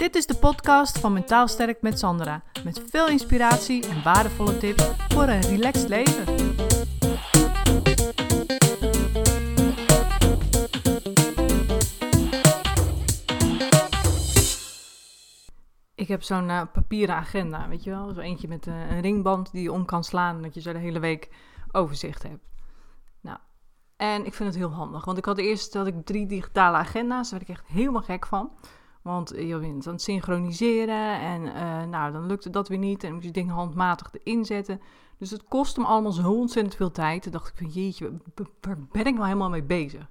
Dit 0.00 0.14
is 0.14 0.26
de 0.26 0.34
podcast 0.34 0.98
van 0.98 1.12
Mentaal 1.12 1.48
Sterk 1.48 1.82
met 1.82 1.98
Sandra. 1.98 2.42
Met 2.64 2.82
veel 2.90 3.08
inspiratie 3.08 3.88
en 3.88 4.02
waardevolle 4.02 4.58
tips 4.58 4.84
voor 5.08 5.22
een 5.22 5.40
relaxed 5.40 5.88
leven. 5.88 6.24
Ik 15.94 16.08
heb 16.08 16.22
zo'n 16.22 16.48
uh, 16.48 16.62
papieren 16.72 17.14
agenda, 17.14 17.68
weet 17.68 17.84
je 17.84 17.90
wel? 17.90 18.12
Zo 18.12 18.20
eentje 18.20 18.48
met 18.48 18.66
uh, 18.66 18.90
een 18.90 19.00
ringband 19.00 19.52
die 19.52 19.62
je 19.62 19.72
om 19.72 19.84
kan 19.84 20.04
slaan. 20.04 20.42
Dat 20.42 20.54
je 20.54 20.60
zo 20.60 20.72
de 20.72 20.78
hele 20.78 21.00
week 21.00 21.28
overzicht 21.72 22.22
hebt. 22.22 22.44
Nou, 23.20 23.38
en 23.96 24.26
ik 24.26 24.34
vind 24.34 24.48
het 24.48 24.58
heel 24.58 24.72
handig. 24.72 25.04
Want 25.04 25.18
ik 25.18 25.24
had 25.24 25.38
eerst 25.38 25.74
had 25.74 25.86
ik 25.86 26.04
drie 26.04 26.26
digitale 26.26 26.76
agenda's. 26.76 27.30
Daar 27.30 27.38
werd 27.38 27.50
ik 27.50 27.56
echt 27.56 27.66
helemaal 27.66 28.02
gek 28.02 28.26
van. 28.26 28.50
Want 29.02 29.32
je 29.36 29.58
bent 29.58 29.86
aan 29.86 29.92
het 29.92 30.02
synchroniseren 30.02 31.20
en 31.20 31.42
uh, 31.42 31.82
nou, 31.82 32.12
dan 32.12 32.26
lukte 32.26 32.50
dat 32.50 32.68
weer 32.68 32.78
niet. 32.78 33.02
En 33.02 33.08
dan 33.08 33.14
moet 33.14 33.24
je 33.24 33.30
dingen 33.30 33.54
handmatig 33.54 34.10
erin 34.12 34.44
zetten. 34.44 34.80
Dus 35.18 35.30
het 35.30 35.44
kost 35.44 35.76
hem 35.76 35.84
allemaal 35.84 36.12
zo 36.12 36.32
ontzettend 36.32 36.74
veel 36.74 36.90
tijd. 36.90 37.22
Toen 37.22 37.32
dacht 37.32 37.48
ik 37.48 37.56
van 37.56 37.66
jeetje, 37.66 38.12
waar 38.60 38.78
ben 38.78 39.06
ik 39.06 39.14
nou 39.14 39.26
helemaal 39.26 39.50
mee 39.50 39.62
bezig? 39.62 40.08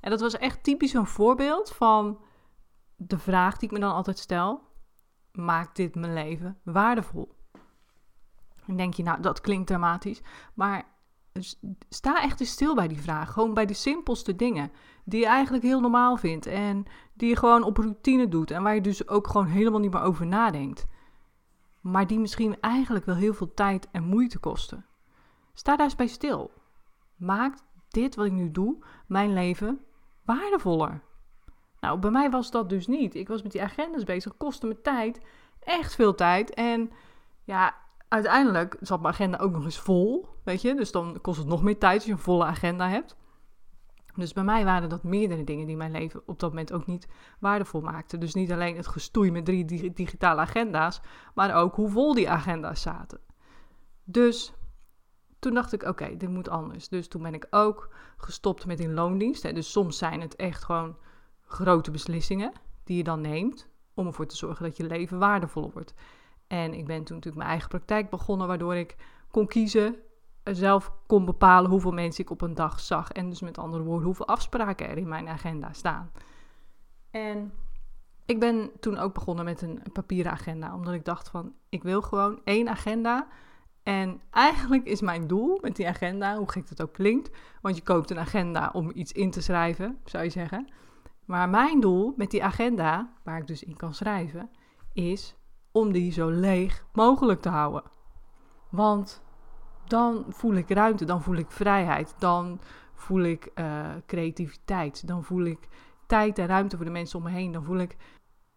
En 0.00 0.10
dat 0.10 0.20
was 0.20 0.38
echt 0.38 0.62
typisch 0.62 0.92
een 0.92 1.06
voorbeeld 1.06 1.70
van 1.70 2.18
de 2.96 3.18
vraag 3.18 3.56
die 3.56 3.68
ik 3.68 3.74
me 3.74 3.80
dan 3.80 3.94
altijd 3.94 4.18
stel. 4.18 4.60
Maakt 5.32 5.76
dit 5.76 5.94
mijn 5.94 6.12
leven 6.12 6.58
waardevol? 6.62 7.34
En 8.66 8.76
denk 8.76 8.94
je, 8.94 9.02
nou, 9.02 9.20
dat 9.20 9.40
klinkt 9.40 9.66
dramatisch. 9.66 10.20
Maar 10.54 10.84
sta 11.88 12.22
echt 12.22 12.40
eens 12.40 12.50
stil 12.50 12.74
bij 12.74 12.88
die 12.88 13.00
vraag. 13.00 13.32
Gewoon 13.32 13.54
bij 13.54 13.66
de 13.66 13.74
simpelste 13.74 14.36
dingen. 14.36 14.72
Die 15.04 15.20
je 15.20 15.26
eigenlijk 15.26 15.64
heel 15.64 15.80
normaal 15.80 16.16
vindt. 16.16 16.46
En 16.46 16.84
die 17.14 17.28
je 17.28 17.36
gewoon 17.36 17.62
op 17.62 17.76
routine 17.76 18.28
doet. 18.28 18.50
En 18.50 18.62
waar 18.62 18.74
je 18.74 18.80
dus 18.80 19.08
ook 19.08 19.26
gewoon 19.26 19.46
helemaal 19.46 19.80
niet 19.80 19.92
meer 19.92 20.02
over 20.02 20.26
nadenkt. 20.26 20.86
Maar 21.80 22.06
die 22.06 22.18
misschien 22.18 22.60
eigenlijk 22.60 23.04
wel 23.04 23.14
heel 23.14 23.34
veel 23.34 23.54
tijd 23.54 23.88
en 23.90 24.04
moeite 24.04 24.38
kosten. 24.38 24.86
Sta 25.52 25.76
daar 25.76 25.86
eens 25.86 25.96
bij 25.96 26.06
stil. 26.06 26.50
Maakt 27.16 27.64
dit 27.88 28.14
wat 28.14 28.26
ik 28.26 28.32
nu 28.32 28.50
doe 28.50 28.78
mijn 29.06 29.32
leven 29.32 29.80
waardevoller? 30.24 31.02
Nou, 31.80 31.98
bij 31.98 32.10
mij 32.10 32.30
was 32.30 32.50
dat 32.50 32.68
dus 32.68 32.86
niet. 32.86 33.14
Ik 33.14 33.28
was 33.28 33.42
met 33.42 33.52
die 33.52 33.62
agendas 33.62 34.04
bezig, 34.04 34.36
kostte 34.36 34.66
me 34.66 34.80
tijd, 34.80 35.20
echt 35.60 35.94
veel 35.94 36.14
tijd. 36.14 36.54
En 36.54 36.90
ja, 37.44 37.74
uiteindelijk 38.08 38.76
zat 38.80 39.00
mijn 39.00 39.14
agenda 39.14 39.38
ook 39.38 39.52
nog 39.52 39.64
eens 39.64 39.78
vol, 39.78 40.28
weet 40.44 40.62
je. 40.62 40.74
Dus 40.74 40.92
dan 40.92 41.18
kost 41.20 41.38
het 41.38 41.46
nog 41.46 41.62
meer 41.62 41.78
tijd 41.78 41.94
als 41.94 42.04
je 42.04 42.12
een 42.12 42.18
volle 42.18 42.44
agenda 42.44 42.88
hebt. 42.88 43.16
Dus 44.14 44.32
bij 44.32 44.44
mij 44.44 44.64
waren 44.64 44.88
dat 44.88 45.02
meerdere 45.02 45.44
dingen 45.44 45.66
die 45.66 45.76
mijn 45.76 45.90
leven 45.90 46.22
op 46.26 46.38
dat 46.40 46.50
moment 46.50 46.72
ook 46.72 46.86
niet 46.86 47.08
waardevol 47.38 47.80
maakten. 47.80 48.20
Dus 48.20 48.34
niet 48.34 48.52
alleen 48.52 48.76
het 48.76 48.86
gestoei 48.86 49.30
met 49.30 49.44
drie 49.44 49.92
digitale 49.92 50.40
agenda's, 50.40 51.00
maar 51.34 51.54
ook 51.54 51.74
hoe 51.74 51.90
vol 51.90 52.14
die 52.14 52.30
agenda's 52.30 52.82
zaten. 52.82 53.20
Dus 54.04 54.52
toen 55.38 55.54
dacht 55.54 55.72
ik, 55.72 55.82
oké, 55.82 56.16
dit 56.16 56.28
moet 56.28 56.48
anders. 56.48 56.88
Dus 56.88 57.08
toen 57.08 57.22
ben 57.22 57.34
ik 57.34 57.46
ook 57.50 57.94
gestopt 58.16 58.66
met 58.66 58.80
in 58.80 58.94
loondienst. 58.94 59.54
Dus 59.54 59.70
soms 59.70 59.98
zijn 59.98 60.20
het 60.20 60.36
echt 60.36 60.64
gewoon 60.64 60.96
grote 61.40 61.90
beslissingen 61.90 62.52
die 62.84 62.96
je 62.96 63.04
dan 63.04 63.20
neemt 63.20 63.68
om 63.94 64.06
ervoor 64.06 64.26
te 64.26 64.36
zorgen 64.36 64.64
dat 64.64 64.76
je 64.76 64.84
leven 64.84 65.18
waardevoller 65.18 65.70
wordt. 65.70 65.94
En 66.46 66.74
ik 66.74 66.86
ben 66.86 67.04
toen 67.04 67.16
natuurlijk 67.16 67.36
mijn 67.36 67.48
eigen 67.48 67.68
praktijk 67.68 68.10
begonnen, 68.10 68.46
waardoor 68.46 68.74
ik 68.74 68.96
kon 69.30 69.46
kiezen, 69.46 69.96
zelf 70.44 70.92
kon 71.06 71.24
bepalen 71.24 71.70
hoeveel 71.70 71.92
mensen 71.92 72.24
ik 72.24 72.30
op 72.30 72.40
een 72.40 72.54
dag 72.54 72.80
zag. 72.80 73.10
En 73.10 73.28
dus 73.28 73.40
met 73.40 73.58
andere 73.58 73.82
woorden, 73.82 74.06
hoeveel 74.06 74.26
afspraken 74.26 74.88
er 74.88 74.96
in 74.96 75.08
mijn 75.08 75.28
agenda 75.28 75.72
staan. 75.72 76.10
En 77.10 77.52
ik 78.26 78.40
ben 78.40 78.70
toen 78.80 78.98
ook 78.98 79.14
begonnen 79.14 79.44
met 79.44 79.62
een 79.62 79.82
papieren 79.92 80.32
agenda, 80.32 80.74
omdat 80.74 80.94
ik 80.94 81.04
dacht 81.04 81.28
van, 81.28 81.52
ik 81.68 81.82
wil 81.82 82.02
gewoon 82.02 82.40
één 82.44 82.68
agenda. 82.68 83.26
En 83.82 84.20
eigenlijk 84.30 84.84
is 84.86 85.00
mijn 85.00 85.26
doel 85.26 85.58
met 85.60 85.76
die 85.76 85.88
agenda, 85.88 86.36
hoe 86.36 86.50
gek 86.50 86.68
dat 86.68 86.82
ook 86.82 86.92
klinkt, 86.92 87.30
want 87.60 87.76
je 87.76 87.82
koopt 87.82 88.10
een 88.10 88.18
agenda 88.18 88.70
om 88.72 88.90
iets 88.94 89.12
in 89.12 89.30
te 89.30 89.40
schrijven, 89.40 89.98
zou 90.04 90.24
je 90.24 90.30
zeggen. 90.30 90.68
Maar 91.24 91.48
mijn 91.48 91.80
doel 91.80 92.14
met 92.16 92.30
die 92.30 92.44
agenda, 92.44 93.12
waar 93.24 93.38
ik 93.38 93.46
dus 93.46 93.62
in 93.62 93.76
kan 93.76 93.94
schrijven, 93.94 94.50
is 94.92 95.36
om 95.72 95.92
die 95.92 96.12
zo 96.12 96.28
leeg 96.28 96.84
mogelijk 96.92 97.40
te 97.40 97.48
houden. 97.48 97.82
Want 98.68 99.22
dan 99.90 100.24
voel 100.28 100.54
ik 100.54 100.70
ruimte, 100.70 101.04
dan 101.04 101.22
voel 101.22 101.36
ik 101.36 101.50
vrijheid, 101.50 102.14
dan 102.18 102.60
voel 102.94 103.22
ik 103.22 103.50
uh, 103.54 103.86
creativiteit, 104.06 105.06
dan 105.06 105.24
voel 105.24 105.44
ik 105.44 105.68
tijd 106.06 106.38
en 106.38 106.46
ruimte 106.46 106.76
voor 106.76 106.84
de 106.84 106.90
mensen 106.90 107.18
om 107.18 107.24
me 107.24 107.30
heen. 107.30 107.52
Dan 107.52 107.64
voel 107.64 107.78
ik, 107.78 107.96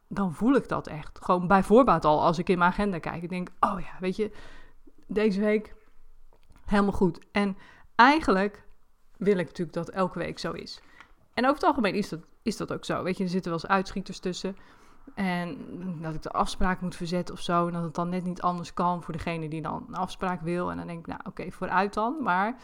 dan 0.08 0.34
voel 0.34 0.56
ik 0.56 0.68
dat 0.68 0.88
echt. 0.88 1.20
Gewoon 1.22 1.48
bijvoorbeeld 1.48 2.06
al 2.06 2.22
als 2.22 2.38
ik 2.38 2.50
in 2.50 2.58
mijn 2.58 2.72
agenda 2.72 3.00
kijk. 3.00 3.24
Ik 3.24 3.30
denk, 3.30 3.50
oh 3.60 3.80
ja, 3.80 3.98
weet 4.00 4.16
je, 4.16 4.32
deze 5.08 5.40
week 5.40 5.76
helemaal 6.66 6.92
goed. 6.92 7.20
En 7.32 7.58
eigenlijk 7.96 8.64
wil 9.18 9.38
ik 9.38 9.46
natuurlijk 9.46 9.78
dat 9.78 9.90
elke 9.90 10.20
week 10.20 10.40
zo 10.40 10.52
is. 10.52 10.82
En 11.34 11.44
over 11.44 11.56
het 11.56 11.64
algemeen 11.64 11.96
is 11.96 12.10
dat, 12.10 12.20
is 12.42 12.58
dat 12.58 12.74
ook 12.74 12.86
zo. 12.86 13.04
Weet 13.04 13.18
je, 13.18 13.24
er 13.24 13.30
zitten 13.30 13.52
wel 13.52 13.60
eens 13.62 13.72
uitschieters 13.72 14.20
tussen. 14.20 14.56
En 15.16 15.58
dat 16.02 16.14
ik 16.14 16.22
de 16.22 16.32
afspraak 16.32 16.82
moet 16.82 16.96
verzetten 16.96 17.36
of 17.36 17.42
zo. 17.42 17.68
En 17.68 17.74
dat 17.74 17.84
het 17.84 17.96
dan 17.96 18.10
net 18.10 18.24
niet 18.24 18.42
anders 18.42 18.74
kan 18.74 19.04
voor 19.04 19.14
degene 19.14 19.50
die 19.50 19.62
dan 19.62 19.86
een 19.88 19.96
afspraak 19.96 20.42
wil. 20.42 20.72
En 20.72 20.78
dan 20.78 20.88
denk 20.88 21.00
ik, 21.00 21.08
nou 21.08 21.20
oké, 21.24 21.52
vooruit 21.52 21.94
dan. 21.94 22.24
Maar 22.24 22.56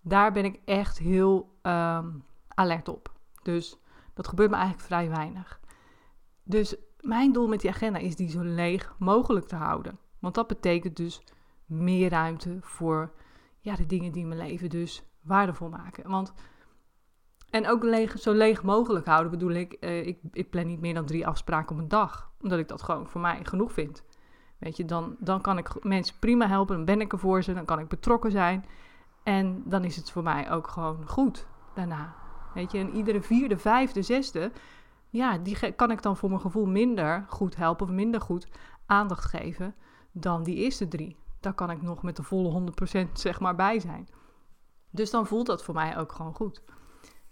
daar 0.00 0.32
ben 0.32 0.44
ik 0.44 0.60
echt 0.64 0.98
heel 0.98 1.56
ehm, 1.62 2.08
alert 2.48 2.88
op. 2.88 3.12
Dus 3.42 3.78
dat 4.14 4.28
gebeurt 4.28 4.50
me 4.50 4.56
eigenlijk 4.56 4.86
vrij 4.86 5.08
weinig. 5.08 5.60
Dus 6.42 6.76
mijn 7.00 7.32
doel 7.32 7.48
met 7.48 7.60
die 7.60 7.70
agenda 7.70 7.98
is 7.98 8.16
die 8.16 8.30
zo 8.30 8.42
leeg 8.42 8.94
mogelijk 8.98 9.46
te 9.46 9.56
houden. 9.56 9.98
Want 10.18 10.34
dat 10.34 10.46
betekent 10.46 10.96
dus 10.96 11.22
meer 11.66 12.10
ruimte 12.10 12.58
voor 12.60 13.12
ja, 13.60 13.76
de 13.76 13.86
dingen 13.86 14.12
die 14.12 14.26
mijn 14.26 14.40
leven 14.40 14.70
dus 14.70 15.02
waardevol 15.20 15.68
maken. 15.68 16.10
Want 16.10 16.32
en 17.56 17.68
ook 17.68 17.82
leeg, 17.82 18.18
zo 18.18 18.32
leeg 18.32 18.62
mogelijk 18.62 19.06
houden 19.06 19.30
bedoel 19.30 19.50
ik, 19.50 19.76
uh, 19.80 20.06
ik, 20.06 20.18
ik 20.32 20.50
plan 20.50 20.66
niet 20.66 20.80
meer 20.80 20.94
dan 20.94 21.04
drie 21.04 21.26
afspraken 21.26 21.76
op 21.76 21.82
een 21.82 21.88
dag. 21.88 22.30
Omdat 22.42 22.58
ik 22.58 22.68
dat 22.68 22.82
gewoon 22.82 23.06
voor 23.06 23.20
mij 23.20 23.40
genoeg 23.42 23.72
vind. 23.72 24.04
Weet 24.58 24.76
je, 24.76 24.84
dan, 24.84 25.16
dan 25.18 25.40
kan 25.40 25.58
ik 25.58 25.84
mensen 25.84 26.18
prima 26.18 26.48
helpen, 26.48 26.76
dan 26.76 26.84
ben 26.84 27.00
ik 27.00 27.12
er 27.12 27.18
voor 27.18 27.42
ze, 27.42 27.54
dan 27.54 27.64
kan 27.64 27.78
ik 27.78 27.88
betrokken 27.88 28.30
zijn. 28.30 28.64
En 29.22 29.62
dan 29.64 29.84
is 29.84 29.96
het 29.96 30.10
voor 30.10 30.22
mij 30.22 30.50
ook 30.50 30.68
gewoon 30.68 31.08
goed 31.08 31.46
daarna. 31.74 32.14
Weet 32.54 32.72
je, 32.72 32.78
en 32.78 32.94
iedere 32.94 33.22
vierde, 33.22 33.58
vijfde, 33.58 34.02
zesde, 34.02 34.52
ja, 35.10 35.38
die 35.38 35.72
kan 35.72 35.90
ik 35.90 36.02
dan 36.02 36.16
voor 36.16 36.28
mijn 36.28 36.40
gevoel 36.40 36.66
minder 36.66 37.24
goed 37.28 37.56
helpen 37.56 37.86
of 37.86 37.92
minder 37.92 38.20
goed 38.20 38.48
aandacht 38.86 39.24
geven 39.24 39.74
dan 40.12 40.42
die 40.42 40.56
eerste 40.56 40.88
drie. 40.88 41.16
Daar 41.40 41.54
kan 41.54 41.70
ik 41.70 41.82
nog 41.82 42.02
met 42.02 42.16
de 42.16 42.22
volle 42.22 42.72
100% 43.06 43.12
zeg 43.12 43.40
maar 43.40 43.54
bij 43.54 43.80
zijn. 43.80 44.08
Dus 44.90 45.10
dan 45.10 45.26
voelt 45.26 45.46
dat 45.46 45.64
voor 45.64 45.74
mij 45.74 45.98
ook 45.98 46.12
gewoon 46.12 46.34
goed. 46.34 46.62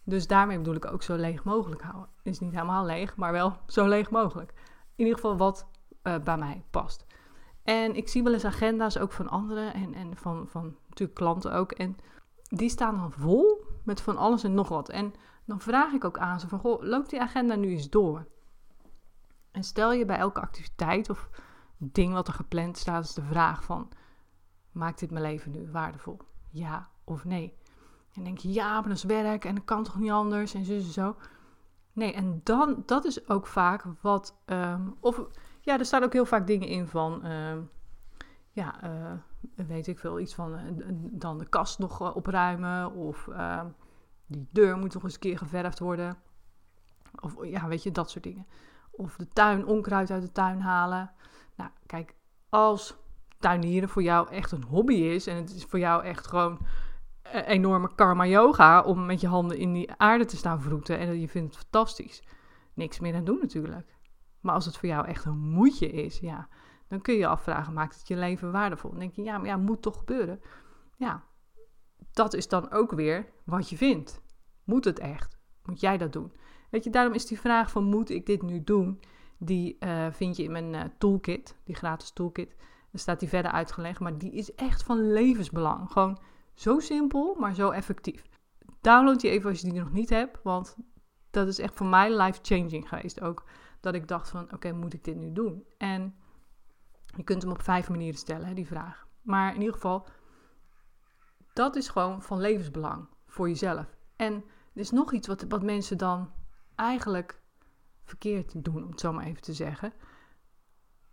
Dus 0.05 0.27
daarmee 0.27 0.57
bedoel 0.57 0.75
ik 0.75 0.93
ook 0.93 1.03
zo 1.03 1.15
leeg 1.15 1.45
mogelijk 1.45 1.83
houden. 1.83 2.09
Is 2.23 2.39
niet 2.39 2.53
helemaal 2.53 2.85
leeg, 2.85 3.17
maar 3.17 3.33
wel 3.33 3.57
zo 3.67 3.87
leeg 3.87 4.11
mogelijk. 4.11 4.53
In 4.97 5.05
ieder 5.05 5.15
geval 5.15 5.37
wat 5.37 5.67
uh, 6.03 6.19
bij 6.19 6.37
mij 6.37 6.65
past. 6.71 7.07
En 7.63 7.97
ik 7.97 8.09
zie 8.09 8.23
wel 8.23 8.33
eens 8.33 8.45
agenda's 8.45 8.99
ook 8.99 9.13
van 9.13 9.29
anderen 9.29 9.75
en, 9.75 9.95
en 9.95 10.17
van, 10.17 10.49
van 10.49 10.77
natuurlijk 10.89 11.19
klanten 11.19 11.53
ook. 11.53 11.73
En 11.73 11.97
die 12.49 12.69
staan 12.69 12.97
dan 12.97 13.13
vol 13.13 13.65
met 13.85 14.01
van 14.01 14.17
alles 14.17 14.45
en 14.45 14.55
nog 14.55 14.69
wat. 14.69 14.89
En 14.89 15.13
dan 15.45 15.61
vraag 15.61 15.93
ik 15.93 16.05
ook 16.05 16.19
aan 16.19 16.41
ze 16.41 16.49
van, 16.49 16.59
goh, 16.59 16.83
loopt 16.83 17.11
die 17.11 17.21
agenda 17.21 17.55
nu 17.55 17.71
eens 17.71 17.91
door? 17.91 18.27
En 19.51 19.65
stel 19.65 19.93
je 19.93 20.05
bij 20.05 20.17
elke 20.17 20.41
activiteit 20.41 21.11
of 21.11 21.29
ding 21.77 22.13
wat 22.13 22.29
er 22.29 22.35
gepland 22.35 22.79
staat, 22.79 23.05
is 23.05 23.15
de 23.15 23.23
vraag 23.23 23.65
van, 23.65 23.89
maakt 24.73 24.99
dit 24.99 25.11
mijn 25.11 25.25
leven 25.25 25.51
nu 25.51 25.71
waardevol? 25.71 26.19
Ja 26.51 26.89
of 27.05 27.25
nee? 27.25 27.55
En 28.15 28.25
denk 28.25 28.39
je, 28.39 28.53
ja, 28.53 28.73
maar 28.73 28.89
dat 28.89 28.97
is 28.97 29.05
werk 29.05 29.45
en 29.45 29.55
dat 29.55 29.65
kan 29.65 29.85
toch 29.85 29.99
niet 29.99 30.11
anders 30.11 30.55
en 30.55 30.65
zo 30.65 30.73
en 30.73 30.81
zo. 30.81 31.17
Nee, 31.93 32.13
en 32.13 32.41
dan, 32.45 32.83
dat 32.87 33.05
is 33.05 33.29
ook 33.29 33.47
vaak 33.47 33.85
wat, 34.01 34.37
um, 34.47 34.97
of 35.01 35.23
ja, 35.61 35.79
er 35.79 35.85
staan 35.85 36.03
ook 36.03 36.13
heel 36.13 36.27
vaak 36.27 36.47
dingen 36.47 36.69
in 36.69 36.87
van, 36.87 37.27
uh, 37.27 37.57
ja, 38.51 38.85
uh, 38.85 39.67
weet 39.67 39.87
ik 39.87 39.99
veel, 39.99 40.21
iets 40.21 40.35
van 40.35 40.53
uh, 40.53 40.61
dan 40.95 41.39
de 41.39 41.49
kast 41.49 41.79
nog 41.79 42.01
eh, 42.01 42.17
opruimen 42.17 42.93
of 42.93 43.29
ehm, 43.29 43.67
die 44.27 44.49
deur 44.51 44.77
moet 44.77 44.95
nog 44.95 45.03
eens 45.03 45.15
een 45.15 45.21
keer 45.21 45.39
geverfd 45.39 45.79
worden. 45.79 46.17
Of 47.21 47.47
ja, 47.47 47.69
weet 47.69 47.83
je, 47.83 47.93
dat 47.93 48.11
soort 48.11 48.25
dingen. 48.25 48.47
Of 48.91 49.17
de 49.17 49.29
tuin, 49.29 49.67
onkruid 49.67 50.11
uit 50.11 50.23
de 50.23 50.33
tuin 50.33 50.61
halen. 50.61 51.11
Nou, 51.57 51.71
kijk, 51.87 52.15
als 52.49 52.97
tuinieren 53.39 53.89
voor 53.89 54.03
jou 54.03 54.31
echt 54.31 54.53
een 54.53 54.65
hobby 54.65 54.95
is 54.95 55.27
en 55.27 55.37
het 55.37 55.55
is 55.55 55.65
voor 55.65 55.79
jou 55.79 56.05
echt 56.05 56.27
gewoon 56.27 56.59
eh, 56.61 56.69
enorme 57.33 57.95
karma 57.95 58.27
yoga 58.27 58.83
om 58.83 59.07
met 59.07 59.21
je 59.21 59.27
handen 59.27 59.59
in 59.59 59.73
die 59.73 59.93
aarde 59.97 60.25
te 60.25 60.37
staan 60.37 60.63
vroeten 60.63 60.99
en 60.99 61.21
je 61.21 61.29
vindt 61.29 61.55
het 61.55 61.65
fantastisch. 61.65 62.23
Niks 62.75 63.01
meer 63.01 63.15
aan 63.15 63.25
doen 63.25 63.39
natuurlijk. 63.41 63.97
Maar 64.41 64.55
als 64.55 64.65
het 64.65 64.77
voor 64.77 64.89
jou 64.89 65.07
echt 65.07 65.25
een 65.25 65.39
moedje 65.39 65.91
is, 65.91 66.19
ja, 66.19 66.49
dan 66.89 67.01
kun 67.01 67.15
je 67.15 67.21
je 67.21 67.27
afvragen, 67.27 67.73
maakt 67.73 67.99
het 67.99 68.09
je 68.09 68.17
leven 68.17 68.53
waardevol? 68.53 68.91
Dan 68.91 68.99
denk 68.99 69.15
je, 69.15 69.23
ja, 69.23 69.39
maar 69.39 69.47
ja, 69.47 69.57
moet 69.57 69.83
toch 69.83 69.99
gebeuren? 69.99 70.41
Ja, 70.97 71.25
dat 72.13 72.35
is 72.35 72.49
dan 72.49 72.71
ook 72.71 72.93
weer 72.93 73.33
wat 73.45 73.69
je 73.69 73.77
vindt. 73.77 74.23
Moet 74.65 74.85
het 74.85 74.99
echt? 74.99 75.39
Moet 75.65 75.81
jij 75.81 75.99
dat 75.99 76.13
doen? 76.13 76.33
Weet 76.71 76.85
je, 76.85 76.91
daarom 76.91 77.15
is 77.15 77.27
die 77.27 77.41
vraag 77.41 77.71
van 77.71 77.85
moet 77.85 78.11
ik 78.11 78.27
dit 78.27 78.43
nu 78.43 78.65
doen? 78.65 79.01
Die 79.39 79.79
eh, 79.79 80.07
vind 80.11 80.37
je 80.37 80.43
in 80.43 80.53
mijn 80.53 80.73
uh, 80.73 80.83
toolkit, 80.99 81.57
die 81.65 81.75
gratis 81.75 82.11
toolkit. 82.11 82.57
Daar 82.59 83.01
staat 83.01 83.21
die 83.21 83.29
verder 83.29 83.51
uitgelegd, 83.51 84.01
maar 84.01 84.19
die 84.19 84.33
is 84.33 84.55
echt 84.55 84.83
van 84.83 85.13
levensbelang. 85.13 85.91
Gewoon 85.91 86.19
zo 86.55 86.79
simpel, 86.79 87.37
maar 87.39 87.55
zo 87.55 87.71
effectief. 87.71 88.23
Download 88.81 89.21
die 89.21 89.31
even 89.31 89.51
als 89.51 89.61
je 89.61 89.71
die 89.71 89.81
nog 89.81 89.93
niet 89.93 90.11
hebt, 90.11 90.43
want 90.43 90.77
dat 91.31 91.49
is 91.49 91.59
echt 91.59 91.75
voor 91.75 91.87
mij 91.87 92.17
life-changing 92.17 92.89
geweest 92.89 93.21
ook. 93.21 93.45
Dat 93.81 93.95
ik 93.95 94.09
dacht 94.09 94.29
van, 94.29 94.53
oké, 94.53 94.73
moet 94.73 94.93
ik 94.93 95.05
dit 95.05 95.17
nu 95.17 95.33
doen? 95.33 95.65
En 95.79 96.15
je 97.17 97.23
kunt 97.23 97.43
hem 97.43 97.51
op 97.51 97.63
vijf 97.63 97.89
manieren 97.89 98.19
stellen, 98.19 98.47
hè, 98.47 98.55
die 98.55 98.67
vraag. 98.67 99.07
Maar 99.23 99.55
in 99.55 99.61
ieder 99.61 99.75
geval, 99.75 100.07
dat 101.53 101.77
is 101.77 101.89
gewoon 101.89 102.23
van 102.23 102.41
levensbelang 102.41 103.09
voor 103.27 103.49
jezelf. 103.49 103.97
En 104.17 104.35
er 104.73 104.81
is 104.81 104.91
nog 104.91 105.13
iets 105.13 105.27
wat, 105.27 105.45
wat 105.49 105.63
mensen 105.63 105.99
dan 105.99 106.33
eigenlijk 106.75 107.43
verkeerd 108.05 108.65
doen, 108.65 108.85
om 108.85 108.91
het 108.91 109.01
zo 109.01 109.13
maar 109.13 109.25
even 109.25 109.43
te 109.43 109.53
zeggen. 109.53 109.93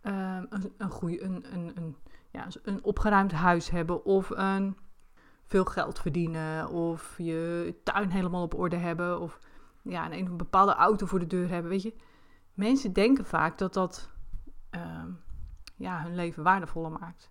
Ehm, 0.00 0.46
een, 0.48 0.72
een, 0.76 0.90
goede, 0.90 1.22
een, 1.22 1.54
een, 1.54 1.76
een, 1.76 1.96
ja, 2.30 2.46
een 2.62 2.84
opgeruimd 2.84 3.32
huis 3.32 3.70
hebben 3.70 4.04
of 4.04 4.30
een, 4.30 4.76
veel 5.52 5.64
geld 5.64 5.98
verdienen 5.98 6.68
of 6.68 7.14
je 7.18 7.74
tuin 7.84 8.10
helemaal 8.10 8.42
op 8.42 8.54
orde 8.54 8.76
hebben 8.76 9.20
of 9.20 9.38
ja, 9.82 10.12
een, 10.12 10.36
bepaalde 10.36 10.74
auto 10.74 11.06
voor 11.06 11.18
de 11.18 11.26
deur 11.26 11.48
hebben. 11.48 11.70
Weet 11.70 11.82
je, 11.82 11.94
mensen 12.54 12.92
denken 12.92 13.24
vaak 13.24 13.58
dat 13.58 13.74
dat 13.74 14.10
ehm, 14.70 15.10
ja, 15.76 16.02
hun 16.02 16.14
leven 16.14 16.42
waardevoller 16.42 16.90
maakt. 16.90 17.30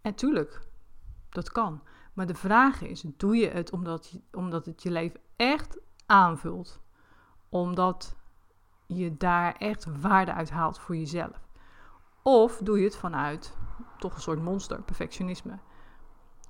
En 0.00 0.14
tuurlijk, 0.14 0.60
dat 1.28 1.52
kan. 1.52 1.82
Maar 2.12 2.26
de 2.26 2.34
vraag 2.34 2.82
is, 2.82 3.04
doe 3.16 3.36
je 3.36 3.48
het 3.48 3.70
omdat, 3.70 4.08
je, 4.10 4.20
omdat 4.32 4.66
het 4.66 4.82
je 4.82 4.90
leven 4.90 5.20
echt 5.36 5.78
aanvult? 6.06 6.80
Omdat 7.48 8.16
je 8.86 9.16
daar 9.16 9.54
echt 9.54 10.00
waarde 10.00 10.32
uit 10.32 10.50
haalt 10.50 10.78
voor 10.78 10.96
jezelf? 10.96 11.46
Of 12.22 12.60
doe 12.62 12.78
je 12.78 12.84
het 12.84 12.96
vanuit 12.96 13.56
toch 13.98 14.14
een 14.14 14.20
soort 14.20 14.42
monster, 14.42 14.82
perfectionisme? 14.82 15.58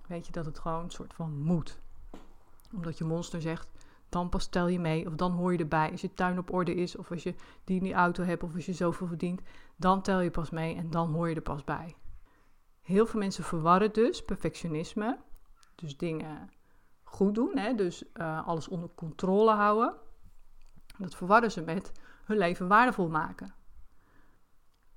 Weet 0.08 0.26
je 0.26 0.32
dat 0.32 0.46
het 0.46 0.58
gewoon 0.58 0.84
een 0.84 0.90
soort 0.90 1.14
van 1.14 1.38
moet. 1.38 1.80
Omdat 2.74 2.98
je 2.98 3.04
monster 3.04 3.40
zegt, 3.40 3.68
dan 4.08 4.28
pas 4.28 4.46
tel 4.46 4.66
je 4.68 4.80
mee 4.80 5.06
of 5.06 5.14
dan 5.14 5.32
hoor 5.32 5.52
je 5.52 5.58
erbij. 5.58 5.90
Als 5.90 6.00
je 6.00 6.14
tuin 6.14 6.38
op 6.38 6.52
orde 6.52 6.74
is 6.74 6.96
of 6.96 7.10
als 7.10 7.22
je 7.22 7.34
die 7.64 7.76
in 7.76 7.82
die 7.82 7.94
auto 7.94 8.22
hebt 8.22 8.42
of 8.42 8.54
als 8.54 8.66
je 8.66 8.72
zoveel 8.72 9.06
verdient, 9.06 9.40
dan 9.76 10.02
tel 10.02 10.20
je 10.20 10.30
pas 10.30 10.50
mee 10.50 10.76
en 10.76 10.90
dan 10.90 11.12
hoor 11.12 11.28
je 11.28 11.34
er 11.34 11.40
pas 11.40 11.64
bij. 11.64 11.96
Heel 12.80 13.06
veel 13.06 13.20
mensen 13.20 13.44
verwarren 13.44 13.92
dus 13.92 14.24
perfectionisme, 14.24 15.18
dus 15.74 15.96
dingen 15.96 16.50
goed 17.02 17.34
doen, 17.34 17.58
hè? 17.58 17.74
dus 17.74 18.04
uh, 18.14 18.46
alles 18.46 18.68
onder 18.68 18.90
controle 18.94 19.52
houden. 19.52 19.94
Dat 20.98 21.14
verwarren 21.14 21.50
ze 21.50 21.60
met 21.60 21.92
hun 22.24 22.38
leven 22.38 22.68
waardevol 22.68 23.08
maken. 23.08 23.54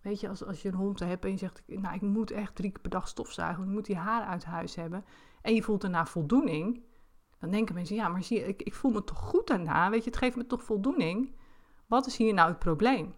Weet 0.01 0.19
je, 0.19 0.29
als, 0.29 0.45
als 0.45 0.61
je 0.61 0.67
een 0.67 0.75
hond 0.75 0.99
hebt 0.99 1.25
en 1.25 1.31
je 1.31 1.37
zegt, 1.37 1.63
nou 1.65 1.95
ik 1.95 2.01
moet 2.01 2.31
echt 2.31 2.55
drie 2.55 2.71
keer 2.71 2.81
per 2.81 2.91
dag 2.91 3.07
stofzuigen, 3.07 3.63
ik 3.63 3.69
moet 3.69 3.85
die 3.85 3.95
haren 3.95 4.27
uit 4.27 4.45
huis 4.45 4.75
hebben. 4.75 5.05
En 5.41 5.55
je 5.55 5.63
voelt 5.63 5.81
daarna 5.81 6.05
voldoening, 6.05 6.83
dan 7.39 7.51
denken 7.51 7.75
mensen, 7.75 7.95
ja, 7.95 8.07
maar 8.07 8.23
zie 8.23 8.39
je, 8.39 8.47
ik, 8.47 8.61
ik 8.61 8.73
voel 8.73 8.91
me 8.91 9.03
toch 9.03 9.17
goed 9.17 9.47
daarna, 9.47 9.89
weet 9.89 10.03
je, 10.03 10.09
het 10.09 10.19
geeft 10.19 10.35
me 10.35 10.45
toch 10.45 10.63
voldoening. 10.63 11.35
Wat 11.87 12.05
is 12.05 12.17
hier 12.17 12.33
nou 12.33 12.49
het 12.49 12.59
probleem? 12.59 13.13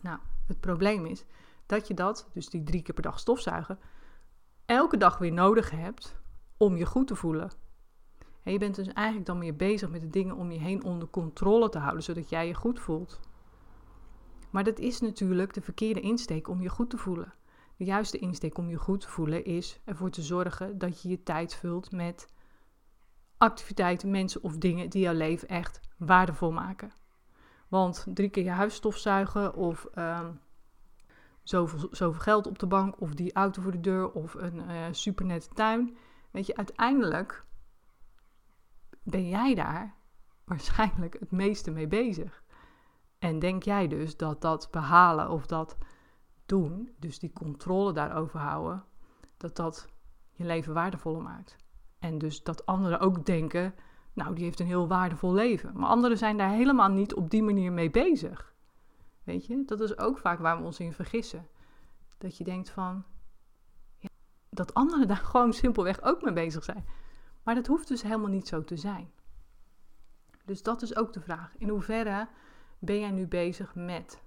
Nou, 0.00 0.18
het 0.46 0.60
probleem 0.60 1.06
is 1.06 1.24
dat 1.66 1.88
je 1.88 1.94
dat, 1.94 2.28
dus 2.32 2.48
die 2.48 2.62
drie 2.62 2.82
keer 2.82 2.94
per 2.94 3.02
dag 3.02 3.18
stofzuigen, 3.18 3.78
elke 4.64 4.96
dag 4.96 5.18
weer 5.18 5.32
nodig 5.32 5.70
hebt 5.70 6.16
om 6.56 6.76
je 6.76 6.86
goed 6.86 7.06
te 7.06 7.16
voelen. 7.16 7.50
En 8.42 8.52
je 8.52 8.58
bent 8.58 8.74
dus 8.74 8.88
eigenlijk 8.88 9.26
dan 9.26 9.38
meer 9.38 9.56
bezig 9.56 9.90
met 9.90 10.00
de 10.00 10.10
dingen 10.10 10.36
om 10.36 10.50
je 10.50 10.58
heen 10.58 10.84
onder 10.84 11.08
controle 11.08 11.68
te 11.68 11.78
houden, 11.78 12.02
zodat 12.02 12.28
jij 12.28 12.46
je 12.46 12.54
goed 12.54 12.80
voelt. 12.80 13.20
Maar 14.50 14.64
dat 14.64 14.78
is 14.78 15.00
natuurlijk 15.00 15.54
de 15.54 15.60
verkeerde 15.60 16.00
insteek 16.00 16.48
om 16.48 16.62
je 16.62 16.68
goed 16.68 16.90
te 16.90 16.96
voelen. 16.96 17.34
De 17.76 17.84
juiste 17.84 18.18
insteek 18.18 18.58
om 18.58 18.68
je 18.68 18.76
goed 18.76 19.00
te 19.00 19.08
voelen 19.08 19.44
is 19.44 19.80
ervoor 19.84 20.10
te 20.10 20.22
zorgen 20.22 20.78
dat 20.78 21.02
je 21.02 21.08
je 21.08 21.22
tijd 21.22 21.54
vult 21.54 21.92
met 21.92 22.26
activiteiten, 23.36 24.10
mensen 24.10 24.42
of 24.42 24.56
dingen 24.56 24.90
die 24.90 25.02
jouw 25.02 25.14
leven 25.14 25.48
echt 25.48 25.80
waardevol 25.96 26.52
maken. 26.52 26.92
Want 27.68 28.06
drie 28.14 28.28
keer 28.28 28.44
je 28.44 28.50
huis 28.50 28.74
stofzuigen 28.74 29.54
of 29.54 29.88
uh, 29.94 30.28
zoveel, 31.42 31.88
zoveel 31.90 32.20
geld 32.20 32.46
op 32.46 32.58
de 32.58 32.66
bank 32.66 33.00
of 33.00 33.14
die 33.14 33.32
auto 33.32 33.62
voor 33.62 33.72
de 33.72 33.80
deur 33.80 34.10
of 34.12 34.34
een 34.34 34.56
uh, 34.56 34.86
supernette 34.90 35.48
tuin. 35.48 35.96
Weet 36.30 36.46
je, 36.46 36.56
uiteindelijk 36.56 37.44
ben 39.02 39.28
jij 39.28 39.54
daar 39.54 39.94
waarschijnlijk 40.44 41.16
het 41.18 41.30
meeste 41.30 41.70
mee 41.70 41.88
bezig. 41.88 42.42
En 43.18 43.38
denk 43.38 43.62
jij 43.62 43.88
dus 43.88 44.16
dat 44.16 44.40
dat 44.40 44.68
behalen 44.70 45.30
of 45.30 45.46
dat 45.46 45.76
doen, 46.46 46.94
dus 46.98 47.18
die 47.18 47.32
controle 47.32 47.92
daarover 47.92 48.40
houden, 48.40 48.84
dat 49.36 49.56
dat 49.56 49.88
je 50.32 50.44
leven 50.44 50.74
waardevoller 50.74 51.22
maakt. 51.22 51.56
En 51.98 52.18
dus 52.18 52.42
dat 52.42 52.66
anderen 52.66 53.00
ook 53.00 53.26
denken, 53.26 53.74
nou, 54.12 54.34
die 54.34 54.44
heeft 54.44 54.60
een 54.60 54.66
heel 54.66 54.88
waardevol 54.88 55.32
leven. 55.32 55.70
Maar 55.74 55.88
anderen 55.88 56.18
zijn 56.18 56.36
daar 56.36 56.50
helemaal 56.50 56.88
niet 56.88 57.14
op 57.14 57.30
die 57.30 57.42
manier 57.42 57.72
mee 57.72 57.90
bezig. 57.90 58.54
Weet 59.24 59.46
je, 59.46 59.62
dat 59.66 59.80
is 59.80 59.98
ook 59.98 60.18
vaak 60.18 60.38
waar 60.38 60.58
we 60.58 60.64
ons 60.64 60.80
in 60.80 60.92
vergissen. 60.92 61.46
Dat 62.18 62.36
je 62.36 62.44
denkt 62.44 62.70
van, 62.70 63.04
dat 64.50 64.74
anderen 64.74 65.08
daar 65.08 65.16
gewoon 65.32 65.52
simpelweg 65.52 66.02
ook 66.02 66.22
mee 66.22 66.32
bezig 66.32 66.64
zijn. 66.64 66.84
Maar 67.42 67.54
dat 67.54 67.66
hoeft 67.66 67.88
dus 67.88 68.02
helemaal 68.02 68.30
niet 68.30 68.48
zo 68.48 68.64
te 68.64 68.76
zijn. 68.76 69.10
Dus 70.44 70.62
dat 70.62 70.82
is 70.82 70.96
ook 70.96 71.12
de 71.12 71.20
vraag. 71.20 71.54
In 71.58 71.68
hoeverre 71.68 72.28
ben 72.78 73.00
jij 73.00 73.10
nu 73.10 73.26
bezig 73.26 73.74
met 73.74 74.22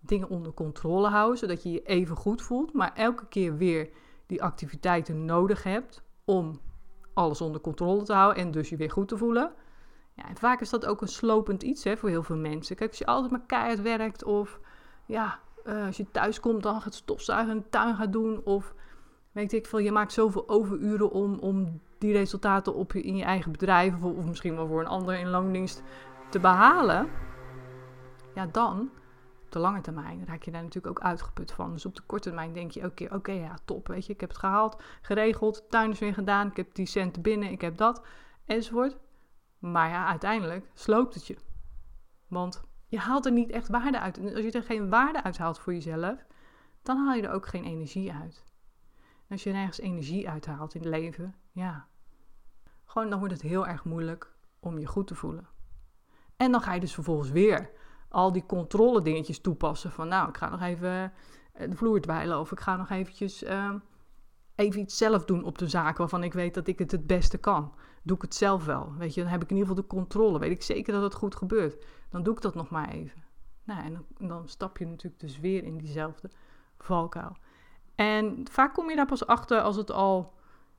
dingen 0.00 0.28
onder 0.28 0.54
controle 0.54 1.08
houden, 1.08 1.38
zodat 1.38 1.62
je 1.62 1.70
je 1.70 1.82
even 1.82 2.16
goed 2.16 2.42
voelt, 2.42 2.72
maar 2.72 2.92
elke 2.94 3.26
keer 3.26 3.56
weer 3.56 3.90
die 4.26 4.42
activiteiten 4.42 5.24
nodig 5.24 5.62
hebt 5.62 6.02
om 6.24 6.60
alles 7.14 7.40
onder 7.40 7.60
controle 7.60 8.02
te 8.02 8.12
houden 8.12 8.42
en 8.42 8.50
dus 8.50 8.68
je 8.68 8.76
weer 8.76 8.90
goed 8.90 9.08
te 9.08 9.16
voelen. 9.16 9.52
Ja, 10.14 10.28
en 10.28 10.36
vaak 10.36 10.60
is 10.60 10.70
dat 10.70 10.86
ook 10.86 11.00
een 11.00 11.08
slopend 11.08 11.62
iets 11.62 11.84
hè, 11.84 11.96
voor 11.96 12.08
heel 12.08 12.22
veel 12.22 12.36
mensen. 12.36 12.76
Kijk, 12.76 12.90
als 12.90 12.98
je 12.98 13.06
altijd 13.06 13.30
maar 13.30 13.46
keihard 13.46 13.82
werkt 13.82 14.24
of 14.24 14.60
ja, 15.06 15.40
uh, 15.64 15.86
als 15.86 15.96
je 15.96 16.10
thuis 16.10 16.40
komt 16.40 16.62
dan 16.62 16.80
gaat 16.80 16.94
stofzuigen 16.94 17.56
de 17.56 17.68
tuin 17.68 17.94
gaat 17.94 18.12
doen 18.12 18.44
of 18.44 18.74
weet 19.32 19.52
ik 19.52 19.66
veel, 19.66 19.78
je 19.78 19.92
maakt 19.92 20.12
zoveel 20.12 20.48
overuren 20.48 21.10
om, 21.10 21.38
om 21.38 21.80
die 21.98 22.12
resultaten 22.12 22.74
op 22.74 22.92
je, 22.92 23.02
in 23.02 23.16
je 23.16 23.24
eigen 23.24 23.52
bedrijf 23.52 23.94
of, 23.94 24.02
of 24.02 24.24
misschien 24.24 24.56
wel 24.56 24.66
voor 24.66 24.80
een 24.80 24.86
ander 24.86 25.18
in 25.18 25.28
loondienst 25.28 25.82
te 26.30 26.40
behalen 26.40 27.08
ja, 28.34 28.46
dan 28.46 28.90
op 29.44 29.52
de 29.52 29.58
lange 29.58 29.80
termijn 29.80 30.26
raak 30.26 30.42
je 30.42 30.50
daar 30.50 30.62
natuurlijk 30.62 30.98
ook 30.98 31.04
uitgeput 31.04 31.52
van. 31.52 31.72
Dus 31.72 31.86
op 31.86 31.94
de 31.94 32.02
korte 32.02 32.28
termijn 32.28 32.52
denk 32.52 32.70
je, 32.70 32.84
oké, 32.84 33.14
oké, 33.14 33.32
ja, 33.32 33.54
top, 33.64 33.86
weet 33.86 34.06
je, 34.06 34.12
ik 34.12 34.20
heb 34.20 34.28
het 34.28 34.38
gehaald, 34.38 34.82
geregeld, 35.02 35.64
tuin 35.70 35.90
is 35.90 35.98
weer 35.98 36.14
gedaan, 36.14 36.48
ik 36.48 36.56
heb 36.56 36.74
die 36.74 36.86
centen 36.86 37.22
binnen, 37.22 37.50
ik 37.50 37.60
heb 37.60 37.76
dat, 37.76 38.02
enzovoort. 38.44 38.96
Maar 39.58 39.88
ja, 39.88 40.06
uiteindelijk 40.06 40.70
sloopt 40.74 41.14
het 41.14 41.26
je. 41.26 41.36
Want 42.28 42.62
je 42.88 42.98
haalt 42.98 43.26
er 43.26 43.32
niet 43.32 43.50
echt 43.50 43.68
waarde 43.68 44.00
uit. 44.00 44.18
En 44.18 44.34
als 44.34 44.44
je 44.44 44.50
er 44.50 44.62
geen 44.62 44.88
waarde 44.88 45.22
uit 45.22 45.38
haalt 45.38 45.58
voor 45.58 45.72
jezelf, 45.72 46.24
dan 46.82 46.96
haal 46.96 47.14
je 47.14 47.22
er 47.22 47.32
ook 47.32 47.46
geen 47.46 47.64
energie 47.64 48.12
uit. 48.12 48.44
En 49.26 49.28
als 49.28 49.42
je 49.42 49.52
nergens 49.52 49.80
energie 49.80 50.28
uithaalt 50.28 50.74
in 50.74 50.80
het 50.80 50.90
leven, 50.90 51.34
ja, 51.52 51.86
gewoon 52.84 53.10
dan 53.10 53.18
wordt 53.18 53.34
het 53.34 53.42
heel 53.42 53.66
erg 53.66 53.84
moeilijk 53.84 54.34
om 54.60 54.78
je 54.78 54.86
goed 54.86 55.06
te 55.06 55.14
voelen. 55.14 55.46
En 56.36 56.52
dan 56.52 56.60
ga 56.60 56.72
je 56.72 56.80
dus 56.80 56.94
vervolgens 56.94 57.30
weer 57.30 57.70
al 58.12 58.32
die 58.32 58.46
controle 58.46 59.02
dingetjes 59.02 59.40
toepassen. 59.40 59.90
Van 59.90 60.08
nou, 60.08 60.28
ik 60.28 60.36
ga 60.36 60.48
nog 60.48 60.60
even 60.60 61.12
eh, 61.52 61.70
de 61.70 61.76
vloer 61.76 62.00
dweilen 62.00 62.40
of 62.40 62.52
ik 62.52 62.60
ga 62.60 62.76
nog 62.76 62.90
eventjes 62.90 63.42
uh, 63.42 63.74
even 64.54 64.80
iets 64.80 64.96
zelf 64.96 65.24
doen 65.24 65.44
op 65.44 65.58
de 65.58 65.68
zaak 65.68 65.96
waarvan 65.96 66.22
ik 66.22 66.32
weet 66.32 66.54
dat 66.54 66.66
ik 66.66 66.78
het 66.78 66.90
het 66.90 67.06
beste 67.06 67.38
kan. 67.38 67.74
Doe 68.02 68.16
ik 68.16 68.22
het 68.22 68.34
zelf 68.34 68.64
wel, 68.64 68.92
weet 68.98 69.14
je, 69.14 69.20
dan 69.20 69.30
heb 69.30 69.42
ik 69.42 69.50
in 69.50 69.56
ieder 69.56 69.68
geval 69.68 69.88
de 69.88 69.94
controle. 69.96 70.38
Weet 70.38 70.50
ik 70.50 70.62
zeker 70.62 70.92
dat 70.92 71.02
het 71.02 71.14
goed 71.14 71.36
gebeurt. 71.36 71.84
Dan 72.10 72.22
doe 72.22 72.34
ik 72.34 72.40
dat 72.40 72.54
nog 72.54 72.70
maar 72.70 72.88
even. 72.88 73.22
Nou, 73.64 73.84
en 73.84 73.92
dan, 73.92 74.28
dan 74.28 74.48
stap 74.48 74.78
je 74.78 74.86
natuurlijk 74.86 75.20
dus 75.20 75.40
weer 75.40 75.64
in 75.64 75.78
diezelfde 75.78 76.30
valkuil. 76.78 77.36
En 77.94 78.44
vaak 78.50 78.74
kom 78.74 78.90
je 78.90 78.96
daar 78.96 79.06
pas 79.06 79.26
achter 79.26 79.60
als 79.60 79.76
het 79.76 79.90
al, 79.90 80.32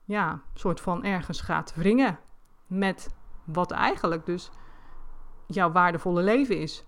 ja, 0.04 0.42
soort 0.54 0.80
van 0.80 1.04
ergens 1.04 1.40
gaat 1.40 1.74
wringen 1.74 2.18
met 2.66 3.14
wat 3.44 3.70
eigenlijk 3.70 4.26
dus 4.26 4.50
jouw 5.46 5.72
waardevolle 5.72 6.22
leven 6.22 6.58
is 6.58 6.84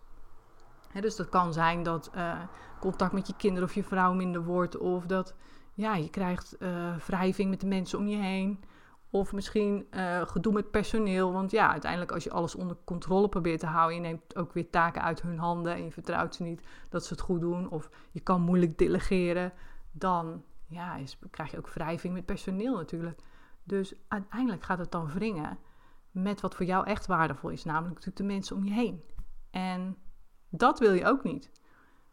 dus 1.00 1.16
dat 1.16 1.28
kan 1.28 1.52
zijn 1.52 1.82
dat 1.82 2.10
uh, 2.14 2.40
contact 2.80 3.12
met 3.12 3.26
je 3.26 3.36
kinderen 3.36 3.68
of 3.68 3.74
je 3.74 3.84
vrouw 3.84 4.14
minder 4.14 4.44
wordt. 4.44 4.78
Of 4.78 5.06
dat 5.06 5.34
ja, 5.74 5.94
je 5.94 6.10
krijgt 6.10 6.56
uh, 6.58 6.96
wrijving 6.96 7.50
met 7.50 7.60
de 7.60 7.66
mensen 7.66 7.98
om 7.98 8.06
je 8.06 8.16
heen. 8.16 8.64
Of 9.10 9.32
misschien 9.32 9.86
uh, 9.90 10.22
gedoe 10.22 10.52
met 10.52 10.70
personeel. 10.70 11.32
Want 11.32 11.50
ja, 11.50 11.70
uiteindelijk 11.70 12.12
als 12.12 12.24
je 12.24 12.30
alles 12.30 12.54
onder 12.54 12.76
controle 12.84 13.28
probeert 13.28 13.60
te 13.60 13.66
houden... 13.66 13.96
je 13.96 14.02
neemt 14.02 14.36
ook 14.36 14.52
weer 14.52 14.70
taken 14.70 15.02
uit 15.02 15.22
hun 15.22 15.38
handen 15.38 15.74
en 15.74 15.84
je 15.84 15.92
vertrouwt 15.92 16.34
ze 16.34 16.42
niet 16.42 16.66
dat 16.88 17.04
ze 17.04 17.12
het 17.12 17.22
goed 17.22 17.40
doen... 17.40 17.70
of 17.70 17.90
je 18.10 18.20
kan 18.20 18.40
moeilijk 18.40 18.78
delegeren, 18.78 19.52
dan 19.92 20.42
ja, 20.66 20.98
krijg 21.30 21.50
je 21.50 21.58
ook 21.58 21.68
wrijving 21.68 22.14
met 22.14 22.24
personeel 22.24 22.76
natuurlijk. 22.76 23.20
Dus 23.62 23.94
uiteindelijk 24.08 24.62
gaat 24.62 24.78
het 24.78 24.92
dan 24.92 25.08
wringen 25.12 25.58
met 26.10 26.40
wat 26.40 26.54
voor 26.54 26.66
jou 26.66 26.86
echt 26.86 27.06
waardevol 27.06 27.50
is. 27.50 27.64
Namelijk 27.64 27.94
natuurlijk 27.94 28.16
de 28.16 28.32
mensen 28.34 28.56
om 28.56 28.64
je 28.64 28.72
heen. 28.72 29.02
En 29.50 29.96
Dat 30.48 30.78
wil 30.78 30.92
je 30.92 31.06
ook 31.06 31.22
niet. 31.22 31.50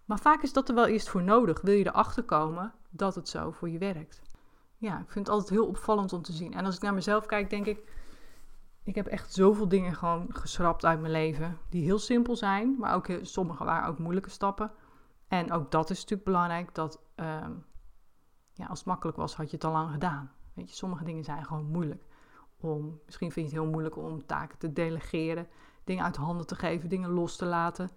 Maar 0.05 0.19
vaak 0.19 0.41
is 0.41 0.53
dat 0.53 0.69
er 0.69 0.75
wel 0.75 0.85
eerst 0.85 1.09
voor 1.09 1.23
nodig. 1.23 1.61
Wil 1.61 1.73
je 1.73 1.87
erachter 1.87 2.23
komen 2.23 2.73
dat 2.89 3.15
het 3.15 3.29
zo 3.29 3.51
voor 3.51 3.69
je 3.69 3.77
werkt. 3.77 4.21
Ja, 4.77 4.99
ik 4.99 5.11
vind 5.11 5.27
het 5.27 5.35
altijd 5.35 5.49
heel 5.49 5.67
opvallend 5.67 6.13
om 6.13 6.21
te 6.21 6.31
zien. 6.33 6.53
En 6.53 6.65
als 6.65 6.75
ik 6.75 6.81
naar 6.81 6.93
mezelf 6.93 7.25
kijk, 7.25 7.49
denk 7.49 7.65
ik, 7.65 7.91
ik 8.83 8.95
heb 8.95 9.07
echt 9.07 9.33
zoveel 9.33 9.67
dingen 9.67 9.95
gewoon 9.95 10.25
geschrapt 10.29 10.85
uit 10.85 10.99
mijn 10.99 11.11
leven. 11.11 11.57
Die 11.69 11.83
heel 11.83 11.99
simpel 11.99 12.35
zijn, 12.35 12.75
maar 12.79 12.95
ook 12.95 13.07
sommige 13.21 13.63
waren 13.63 13.89
ook 13.89 13.99
moeilijke 13.99 14.29
stappen. 14.29 14.71
En 15.27 15.51
ook 15.51 15.71
dat 15.71 15.89
is 15.89 15.99
natuurlijk 15.99 16.23
belangrijk, 16.23 16.75
dat 16.75 16.99
ehm, 17.15 17.51
ja, 18.53 18.65
als 18.65 18.79
het 18.79 18.87
makkelijk 18.87 19.17
was, 19.17 19.35
had 19.35 19.49
je 19.49 19.55
het 19.55 19.65
al 19.65 19.71
lang 19.71 19.91
gedaan. 19.91 20.31
Weet 20.53 20.69
je, 20.69 20.75
sommige 20.75 21.03
dingen 21.03 21.23
zijn 21.23 21.45
gewoon 21.45 21.65
moeilijk. 21.65 22.03
Om, 22.57 22.99
misschien 23.05 23.31
vind 23.31 23.49
je 23.49 23.55
het 23.55 23.61
heel 23.61 23.71
moeilijk 23.71 23.97
om 23.97 24.25
taken 24.25 24.57
te 24.57 24.73
delegeren, 24.73 25.47
dingen 25.83 26.03
uit 26.03 26.15
handen 26.15 26.47
te 26.47 26.55
geven, 26.55 26.89
dingen 26.89 27.09
los 27.09 27.35
te 27.35 27.45
laten. 27.45 27.89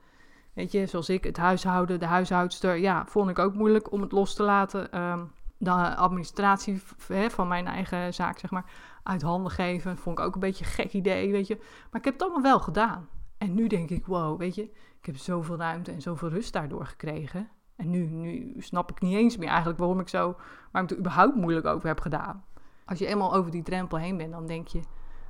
Weet 0.57 0.73
je, 0.73 0.87
zoals 0.87 1.09
ik, 1.09 1.25
het 1.25 1.37
huishouden, 1.37 2.01
de 2.01 2.07
huishoudster, 2.07 2.77
ja, 2.77 3.07
vond 3.07 3.31
ik 3.31 3.39
ook 3.39 3.55
moeilijk 3.55 3.93
om 3.93 4.01
het 4.01 4.13
los 4.13 4.35
te 4.35 4.43
laten. 4.43 5.01
Um, 5.01 5.31
de 5.59 5.97
administratie 5.97 6.83
van 7.29 7.49
mijn 7.49 7.67
eigen 7.67 8.15
zaak, 8.15 8.39
zeg 8.39 8.51
maar, 8.51 8.65
uit 9.03 9.23
handen 9.23 9.53
geven, 9.53 9.99
vond 9.99 10.19
ik 10.19 10.25
ook 10.25 10.35
een 10.35 10.41
beetje 10.41 10.65
een 10.65 10.71
gek 10.71 10.93
idee, 10.93 11.31
weet 11.31 11.47
je. 11.47 11.57
Maar 11.91 12.01
ik 12.01 12.05
heb 12.05 12.13
het 12.13 12.23
allemaal 12.23 12.43
wel 12.43 12.61
gedaan. 12.61 13.09
En 13.39 13.55
nu 13.55 13.67
denk 13.67 13.91
ik, 13.91 14.07
wow, 14.07 14.39
weet 14.39 14.55
je, 14.55 14.63
ik 14.99 15.07
heb 15.07 15.17
zoveel 15.17 15.57
ruimte 15.57 15.93
en 15.93 16.03
zoveel 16.03 16.29
rust 16.29 16.53
daardoor 16.53 16.87
gekregen. 16.87 17.49
En 17.77 17.91
nu, 17.91 18.07
nu 18.07 18.55
snap 18.59 18.91
ik 18.91 19.01
niet 19.01 19.17
eens 19.17 19.37
meer 19.37 19.49
eigenlijk 19.49 19.79
waarom 19.79 20.01
ik 20.01 20.09
zo, 20.09 20.37
waarom 20.73 20.91
ik 20.91 20.91
er 20.91 20.99
überhaupt 20.99 21.37
moeilijk 21.37 21.67
over 21.67 21.89
heb 21.89 22.01
gedaan. 22.01 22.45
Als 22.85 22.99
je 22.99 23.07
eenmaal 23.07 23.35
over 23.35 23.51
die 23.51 23.63
drempel 23.63 23.99
heen 23.99 24.17
bent, 24.17 24.33
dan 24.33 24.47
denk 24.47 24.69
je, 24.69 24.81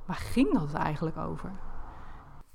waar 0.05 0.15
ging 0.15 0.53
dat 0.53 0.73
eigenlijk 0.73 1.17
over? 1.17 1.51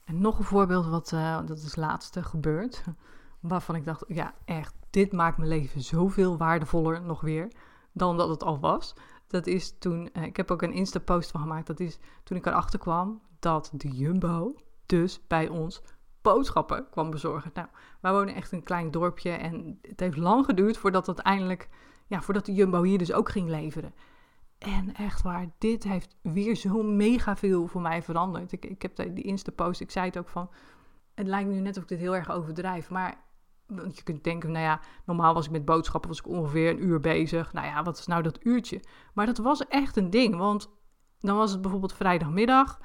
En 0.04 0.21
nog 0.21 0.38
een 0.38 0.44
voorbeeld, 0.44 0.87
wat, 0.87 1.12
uh, 1.12 1.38
dat 1.47 1.59
is 1.59 1.76
laatste 1.76 2.23
gebeurd, 2.23 2.85
waarvan 3.40 3.75
ik 3.75 3.85
dacht, 3.85 4.04
ja 4.09 4.35
echt, 4.44 4.75
dit 4.90 5.12
maakt 5.12 5.37
mijn 5.37 5.49
leven 5.49 5.80
zoveel 5.80 6.37
waardevoller 6.37 7.02
nog 7.02 7.21
weer 7.21 7.52
dan 7.92 8.16
dat 8.16 8.28
het 8.28 8.42
al 8.42 8.61
was. 8.61 8.94
Dat 9.26 9.47
is 9.47 9.78
toen, 9.78 10.09
uh, 10.12 10.23
ik 10.23 10.37
heb 10.37 10.50
ook 10.50 10.62
een 10.62 10.73
Insta-post 10.73 11.30
van 11.30 11.40
gemaakt, 11.40 11.66
dat 11.66 11.80
is 11.80 11.99
toen 12.23 12.37
ik 12.37 12.47
erachter 12.47 12.78
kwam 12.78 13.21
dat 13.38 13.71
de 13.73 13.88
Jumbo 13.88 14.54
dus 14.87 15.21
bij 15.26 15.49
ons 15.49 15.82
boodschappen 16.23 16.87
kwam 16.90 17.11
bezorgen. 17.11 17.50
Nou, 17.54 17.68
wij 18.00 18.12
wonen 18.12 18.35
echt 18.35 18.52
een 18.52 18.62
klein 18.62 18.90
dorpje 18.90 19.30
en 19.30 19.78
het 19.82 20.00
heeft 20.00 20.16
lang 20.16 20.44
geduurd 20.44 20.76
voordat 20.76 21.06
uiteindelijk, 21.06 21.68
ja, 22.06 22.23
voordat 22.23 22.47
de 22.47 22.52
Jumbo 22.52 22.82
hier 22.82 22.99
dus 22.99 23.12
ook 23.12 23.28
ging 23.28 23.49
leveren. 23.49 23.94
En 24.62 24.95
echt 24.95 25.23
waar, 25.23 25.47
dit 25.59 25.85
heeft 25.85 26.16
weer 26.23 26.54
zo 26.54 26.83
mega 26.83 27.37
veel 27.37 27.66
voor 27.66 27.81
mij 27.81 28.02
veranderd. 28.02 28.52
Ik, 28.52 28.64
ik 28.64 28.83
heb 28.83 28.97
die 28.97 29.25
Insta-post, 29.25 29.81
ik 29.81 29.90
zei 29.90 30.07
het 30.07 30.19
ook 30.19 30.28
van, 30.28 30.50
het 31.14 31.26
lijkt 31.26 31.50
nu 31.50 31.61
net 31.61 31.76
of 31.76 31.83
ik 31.83 31.88
dit 31.88 31.99
heel 31.99 32.16
erg 32.16 32.31
overdrijf, 32.31 32.90
maar 32.90 33.16
want 33.66 33.97
je 33.97 34.02
kunt 34.02 34.25
denken, 34.25 34.50
nou 34.50 34.64
ja, 34.64 34.81
normaal 35.04 35.35
was 35.35 35.47
ik 35.47 35.50
met 35.50 35.64
boodschappen 35.64 36.11
was 36.11 36.19
ik 36.19 36.26
ongeveer 36.26 36.71
een 36.71 36.85
uur 36.85 37.00
bezig. 37.00 37.52
Nou 37.52 37.66
ja, 37.66 37.83
wat 37.83 37.99
is 37.99 38.07
nou 38.07 38.23
dat 38.23 38.45
uurtje? 38.45 38.81
Maar 39.14 39.26
dat 39.26 39.38
was 39.38 39.66
echt 39.66 39.97
een 39.97 40.11
ding, 40.11 40.37
want 40.37 40.71
dan 41.21 41.37
was 41.37 41.52
het 41.52 41.61
bijvoorbeeld 41.61 41.92
vrijdagmiddag 41.92 42.81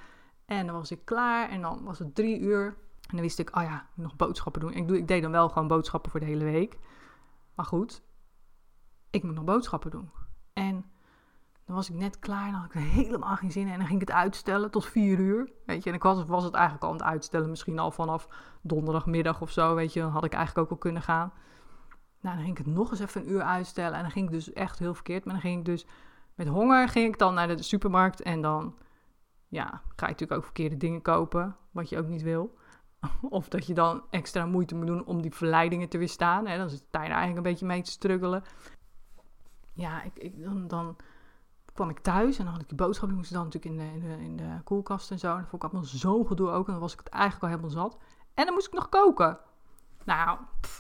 en 0.46 0.66
dan 0.66 0.76
was 0.76 0.92
ik 0.92 1.06
klaar 1.06 1.50
en 1.50 1.62
dan 1.62 1.84
was 1.84 2.00
het 2.00 2.16
drie 2.16 2.40
uur. 2.40 2.66
En 3.02 3.16
dan 3.16 3.22
wist 3.22 3.40
ik, 3.40 3.56
oh 3.56 3.64
ja, 3.64 3.88
nog 3.96 4.16
boodschappen 4.16 4.62
doen. 4.62 4.74
Ik, 4.74 4.88
doe, 4.88 4.98
ik 4.98 5.08
deed 5.08 5.22
dan 5.22 5.32
wel 5.32 5.50
gewoon 5.50 5.68
boodschappen 5.68 6.12
voor 6.12 6.20
de 6.20 6.26
hele 6.26 6.44
week. 6.44 6.78
Maar 7.56 7.66
goed, 7.66 8.02
ik 9.10 9.24
moet 9.24 9.36
nog 9.36 9.44
boodschappen 9.44 9.92
doen. 9.92 10.10
En 10.54 10.86
dan 11.68 11.76
was 11.76 11.90
ik 11.90 11.96
net 11.96 12.20
klaar 12.20 12.46
en 12.46 12.52
dan 12.52 12.62
had 12.62 12.70
ik 12.70 12.76
er 12.76 12.82
helemaal 12.82 13.36
geen 13.36 13.52
zin 13.52 13.66
in. 13.66 13.72
En 13.72 13.78
dan 13.78 13.88
ging 13.88 14.02
ik 14.02 14.08
het 14.08 14.18
uitstellen 14.18 14.72
tot 14.72 14.86
vier 14.86 15.20
uur. 15.20 15.52
Weet 15.66 15.84
je, 15.84 15.90
en 15.90 15.96
ik 15.96 16.04
was, 16.04 16.26
was 16.26 16.44
het 16.44 16.54
eigenlijk 16.54 16.84
al 16.84 16.90
aan 16.90 16.98
het 16.98 17.06
uitstellen. 17.06 17.50
Misschien 17.50 17.80
al 17.80 17.92
vanaf 17.92 18.28
donderdagmiddag 18.62 19.42
of 19.42 19.52
zo, 19.52 19.76
weet 19.76 19.94
je. 19.94 20.00
Dan 20.00 20.12
had 20.12 20.24
ik 20.24 20.34
eigenlijk 20.34 20.66
ook 20.66 20.72
al 20.72 20.78
kunnen 20.78 21.02
gaan. 21.02 21.34
Nou, 22.22 22.36
dan 22.36 22.46
ging 22.46 22.58
ik 22.58 22.66
het 22.66 22.76
nog 22.76 22.92
eens 22.92 23.00
even 23.00 23.22
een 23.22 23.32
uur 23.32 23.42
uitstellen. 23.42 23.94
En 23.94 24.02
dan 24.02 24.12
ging 24.12 24.26
ik 24.26 24.32
dus 24.32 24.54
echt 24.54 24.80
heel 24.80 24.94
verkeerd. 24.94 25.26
Maar 25.26 25.34
dan 25.34 25.44
ging 25.44 25.60
ik 25.60 25.66
dus 25.66 25.86
met 26.36 26.48
honger 26.48 26.90
ging 26.90 27.08
ik 27.08 27.20
dan 27.20 27.34
naar 27.34 27.48
de 27.48 27.64
supermarkt. 27.64 28.22
En 28.22 28.42
dan, 28.42 28.76
ja, 29.48 29.66
ga 29.66 30.06
je 30.06 30.12
natuurlijk 30.12 30.32
ook 30.32 30.44
verkeerde 30.44 30.78
dingen 30.78 31.02
kopen. 31.02 31.56
Wat 31.72 31.90
je 31.90 31.98
ook 31.98 32.08
niet 32.08 32.22
wil. 32.22 32.58
Of 33.30 33.50
dat 33.50 33.68
je 33.68 33.74
dan 33.74 34.04
extra 34.10 34.46
moeite 34.46 34.76
moet 34.76 34.88
doen 34.88 35.06
om 35.06 35.22
die 35.22 35.34
verleidingen 35.34 35.90
te 35.90 35.98
weerstaan. 35.98 36.48
Hè? 36.48 36.58
Dan 36.58 36.70
zit 36.70 36.84
je 36.92 36.98
eigenlijk 36.98 37.38
een 37.38 37.44
beetje 37.44 37.66
mee 37.66 37.82
te 37.82 37.92
struggelen. 37.92 38.44
Ja, 39.74 40.04
ik, 40.04 40.18
ik, 40.18 40.44
dan, 40.44 40.68
dan 40.68 40.96
kwam 41.78 41.90
ik 41.90 42.00
thuis 42.00 42.38
en 42.38 42.44
dan 42.44 42.54
had 42.54 42.62
ik 42.62 42.68
die 42.68 42.78
boodschap. 42.78 43.10
Ik 43.10 43.16
moest 43.16 43.34
dan 43.34 43.44
natuurlijk 43.44 43.74
in 43.74 43.78
de, 43.78 43.94
in 43.94 44.18
de, 44.18 44.24
in 44.24 44.38
de 44.38 44.64
koelkast 44.64 45.12
en 45.12 45.20
zo. 45.20 45.28
En 45.28 45.38
dan 45.38 45.48
vond 45.48 45.64
ik 45.64 45.70
allemaal 45.70 45.90
zo 45.90 46.24
gedoe 46.24 46.50
ook. 46.50 46.66
En 46.66 46.72
dan 46.72 46.82
was 46.82 46.94
ik 46.94 47.00
het 47.00 47.10
eigenlijk 47.10 47.44
al 47.44 47.50
helemaal 47.50 47.84
zat. 47.84 47.98
En 48.34 48.46
dan 48.46 48.54
moest 48.54 48.68
ik 48.68 48.74
nog 48.74 48.90
koken. 48.90 49.40
Nou, 50.06 50.38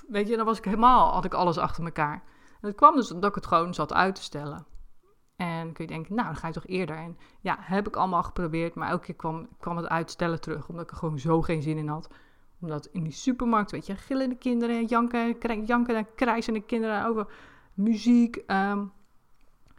weet 0.07 0.27
je, 0.27 0.35
dan 0.35 0.45
was 0.45 0.57
ik 0.57 0.65
helemaal, 0.65 1.13
had 1.13 1.25
ik 1.25 1.33
alles 1.33 1.57
achter 1.57 1.83
elkaar. 1.83 2.23
En 2.61 2.67
het 2.67 2.75
kwam 2.75 2.95
dus 2.95 3.07
dat 3.07 3.25
ik 3.25 3.35
het 3.35 3.45
gewoon 3.45 3.73
zat 3.73 3.93
uit 3.93 4.15
te 4.15 4.21
stellen. 4.21 4.65
En 5.35 5.73
kun 5.73 5.85
je 5.85 5.91
denken, 5.91 6.15
nou, 6.15 6.27
dan 6.27 6.35
ga 6.35 6.47
je 6.47 6.53
toch 6.53 6.67
eerder. 6.67 6.95
En 6.95 7.17
ja, 7.41 7.57
heb 7.59 7.87
ik 7.87 7.95
allemaal 7.95 8.23
geprobeerd. 8.23 8.75
Maar 8.75 8.89
elke 8.89 9.05
keer 9.05 9.15
kwam, 9.15 9.47
kwam 9.59 9.77
het 9.77 9.87
uitstellen 9.87 10.41
terug. 10.41 10.69
Omdat 10.69 10.83
ik 10.83 10.91
er 10.91 10.97
gewoon 10.97 11.19
zo 11.19 11.41
geen 11.41 11.61
zin 11.61 11.77
in 11.77 11.87
had. 11.87 12.09
Omdat 12.61 12.85
in 12.85 13.03
die 13.03 13.11
supermarkt, 13.11 13.71
weet 13.71 13.85
je, 13.85 13.95
gillende 13.95 14.35
kinderen, 14.35 14.85
janken, 14.85 15.65
janken 15.65 15.95
en 15.95 16.07
krijzende 16.15 16.61
kinderen 16.61 17.05
over 17.05 17.27
muziek. 17.73 18.43
Um, 18.47 18.91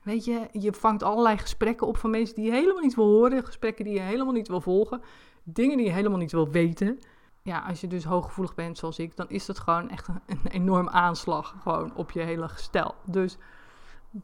Weet 0.09 0.25
je, 0.25 0.49
je 0.53 0.73
vangt 0.73 1.03
allerlei 1.03 1.38
gesprekken 1.38 1.87
op 1.87 1.97
van 1.97 2.11
mensen 2.11 2.35
die 2.35 2.45
je 2.45 2.50
helemaal 2.50 2.83
niet 2.83 2.95
wil 2.95 3.05
horen, 3.05 3.45
gesprekken 3.45 3.85
die 3.85 3.95
je 3.95 4.00
helemaal 4.00 4.33
niet 4.33 4.49
wil 4.49 4.61
volgen, 4.61 5.03
dingen 5.43 5.77
die 5.77 5.87
je 5.87 5.93
helemaal 5.93 6.19
niet 6.19 6.33
wil 6.33 6.50
weten. 6.50 6.99
Ja, 7.43 7.59
als 7.59 7.81
je 7.81 7.87
dus 7.87 8.05
hooggevoelig 8.05 8.55
bent 8.55 8.79
zoals 8.79 8.99
ik, 8.99 9.17
dan 9.17 9.29
is 9.29 9.47
dat 9.47 9.59
gewoon 9.59 9.91
echt 9.91 10.09
een, 10.09 10.21
een 10.27 10.47
enorm 10.47 10.88
aanslag 10.88 11.57
gewoon 11.62 11.95
op 11.95 12.11
je 12.11 12.21
hele 12.21 12.49
gestel. 12.49 12.95
Dus 13.05 13.38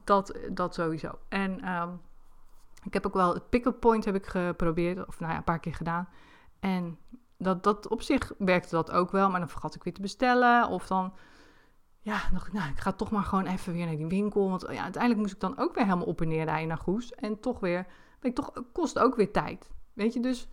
dat, 0.04 0.38
dat 0.50 0.74
sowieso. 0.74 1.18
En 1.28 1.72
um, 1.72 2.00
ik 2.82 2.92
heb 2.92 3.06
ook 3.06 3.14
wel 3.14 3.34
het 3.34 3.48
pick-up 3.48 3.80
point 3.80 4.04
heb 4.04 4.14
ik 4.14 4.26
geprobeerd, 4.26 5.06
of 5.06 5.20
nou 5.20 5.32
ja, 5.32 5.38
een 5.38 5.44
paar 5.44 5.60
keer 5.60 5.74
gedaan. 5.74 6.08
En 6.60 6.98
dat, 7.38 7.62
dat 7.62 7.88
op 7.88 8.02
zich 8.02 8.32
werkte 8.38 8.74
dat 8.74 8.90
ook 8.90 9.10
wel, 9.10 9.30
maar 9.30 9.40
dan 9.40 9.48
vergat 9.48 9.74
ik 9.74 9.84
weer 9.84 9.94
te 9.94 10.00
bestellen. 10.00 10.68
Of 10.68 10.86
dan 10.86 11.12
ja, 12.04 12.16
ik, 12.16 12.52
nou, 12.52 12.70
ik 12.70 12.80
ga 12.80 12.92
toch 12.92 13.10
maar 13.10 13.22
gewoon 13.22 13.46
even 13.46 13.72
weer 13.72 13.86
naar 13.86 13.96
die 13.96 14.06
winkel. 14.06 14.50
Want 14.50 14.62
ja, 14.70 14.82
uiteindelijk 14.82 15.22
moest 15.22 15.34
ik 15.34 15.40
dan 15.40 15.58
ook 15.58 15.74
weer 15.74 15.84
helemaal 15.84 16.06
op 16.06 16.20
en 16.20 16.28
neer 16.28 16.44
rijden 16.44 16.68
naar 16.68 16.78
Goes. 16.78 17.12
En 17.14 17.40
toch 17.40 17.60
weer, 17.60 17.86
weet 18.20 18.34
toch, 18.34 18.52
kost 18.72 18.98
ook 18.98 19.14
weer 19.14 19.32
tijd. 19.32 19.70
Weet 19.92 20.12
je, 20.12 20.20
dus 20.20 20.48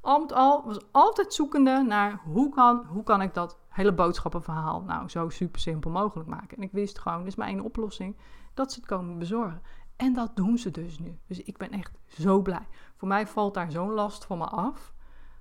al 0.00 0.20
met 0.20 0.32
al 0.32 0.64
was 0.64 0.78
altijd 0.90 1.34
zoekende 1.34 1.84
naar 1.86 2.20
hoe 2.24 2.54
kan, 2.54 2.84
hoe 2.86 3.02
kan 3.02 3.22
ik 3.22 3.34
dat 3.34 3.58
hele 3.68 3.92
boodschappenverhaal 3.92 4.82
nou 4.82 5.08
zo 5.08 5.28
super 5.28 5.60
simpel 5.60 5.90
mogelijk 5.90 6.28
maken. 6.28 6.56
En 6.56 6.62
ik 6.62 6.72
wist 6.72 6.98
gewoon, 6.98 7.18
dit 7.18 7.26
is 7.26 7.34
mijn 7.34 7.50
ene 7.50 7.62
oplossing, 7.62 8.16
dat 8.54 8.72
ze 8.72 8.78
het 8.78 8.88
komen 8.88 9.18
bezorgen. 9.18 9.62
En 9.96 10.12
dat 10.12 10.36
doen 10.36 10.58
ze 10.58 10.70
dus 10.70 10.98
nu. 10.98 11.18
Dus 11.26 11.42
ik 11.42 11.56
ben 11.56 11.70
echt 11.70 11.98
zo 12.06 12.42
blij. 12.42 12.66
Voor 12.96 13.08
mij 13.08 13.26
valt 13.26 13.54
daar 13.54 13.70
zo'n 13.70 13.90
last 13.90 14.24
van 14.24 14.38
me 14.38 14.46
af, 14.46 14.92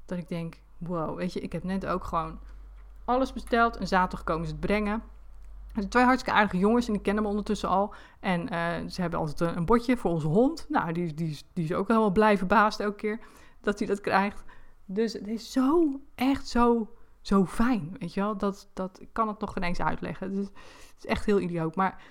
dat 0.06 0.18
ik 0.18 0.28
denk, 0.28 0.62
wow, 0.78 1.18
weet 1.18 1.34
je, 1.34 1.40
ik 1.40 1.52
heb 1.52 1.64
net 1.64 1.86
ook 1.86 2.04
gewoon 2.04 2.40
alles 3.06 3.34
besteld 3.34 3.78
en 3.78 3.88
zaterdag 3.88 4.24
komen 4.24 4.46
ze 4.46 4.52
het 4.52 4.62
brengen. 4.62 5.04
Zijn 5.74 5.90
twee 5.90 6.04
hartstikke 6.04 6.40
aardige 6.40 6.58
jongens 6.58 6.88
en 6.88 6.94
die 6.94 7.02
kennen 7.02 7.24
me 7.24 7.30
ondertussen 7.30 7.70
al. 7.70 7.94
En 8.20 8.42
uh, 8.42 8.90
ze 8.90 9.02
hebben 9.02 9.20
altijd 9.20 9.56
een, 9.56 9.66
bordje 9.66 9.98
voor 9.98 10.12
onze 10.12 10.28
hond. 10.28 10.66
Nou, 10.70 10.92
die, 10.92 11.14
die, 11.14 11.42
die 11.54 11.64
is 11.64 11.74
ook 11.74 11.88
helemaal 11.88 12.12
blij 12.12 12.38
verbaasd 12.38 12.80
elke 12.80 12.96
keer 12.96 13.20
dat 13.62 13.80
hij 13.80 13.88
dat 13.88 14.02
krijgt. 14.02 14.44
Dus 14.86 15.14
het 15.14 15.28
is 15.28 15.52
zo, 15.52 16.00
echt 16.16 16.48
zo, 16.48 16.96
zo 17.22 17.46
fijn, 17.46 17.96
weet 18.00 18.14
je 18.14 18.20
wel. 18.20 18.38
Dat, 18.38 18.70
dat, 18.74 19.02
ik 19.02 19.10
kan 19.12 19.28
het 19.28 19.40
nog 19.40 19.54
geen 19.54 19.64
eens 19.64 19.82
uitleggen. 19.82 20.32
Dus, 20.32 20.46
het 20.46 20.96
is 20.98 21.06
echt 21.06 21.26
heel 21.26 21.40
idioot. 21.40 21.76
Maar 21.76 22.04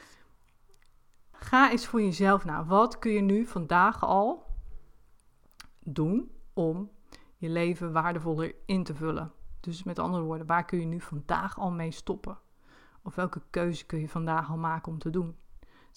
ga 1.33 1.71
eens 1.71 1.87
voor 1.87 2.03
jezelf 2.03 2.45
na. 2.45 2.65
Wat 2.65 2.99
kun 2.99 3.13
je 3.13 3.21
nu 3.21 3.47
vandaag 3.47 4.05
al 4.05 4.47
doen 5.79 6.31
om 6.53 6.91
je 7.37 7.49
leven 7.49 7.93
waardevoller 7.93 8.55
in 8.67 8.85
te 8.85 8.95
vullen? 8.95 9.33
Dus 9.61 9.83
met 9.83 9.99
andere 9.99 10.23
woorden, 10.23 10.47
waar 10.47 10.65
kun 10.65 10.81
je 10.81 10.87
nu 10.87 11.01
vandaag 11.01 11.59
al 11.59 11.71
mee 11.71 11.91
stoppen? 11.91 12.39
Of 13.09 13.15
welke 13.15 13.43
keuze 13.51 13.87
kun 13.87 14.01
je 14.01 14.09
vandaag 14.09 14.51
al 14.51 14.57
maken 14.57 14.93
om 14.93 14.99
te 14.99 15.11
doen? 15.11 15.37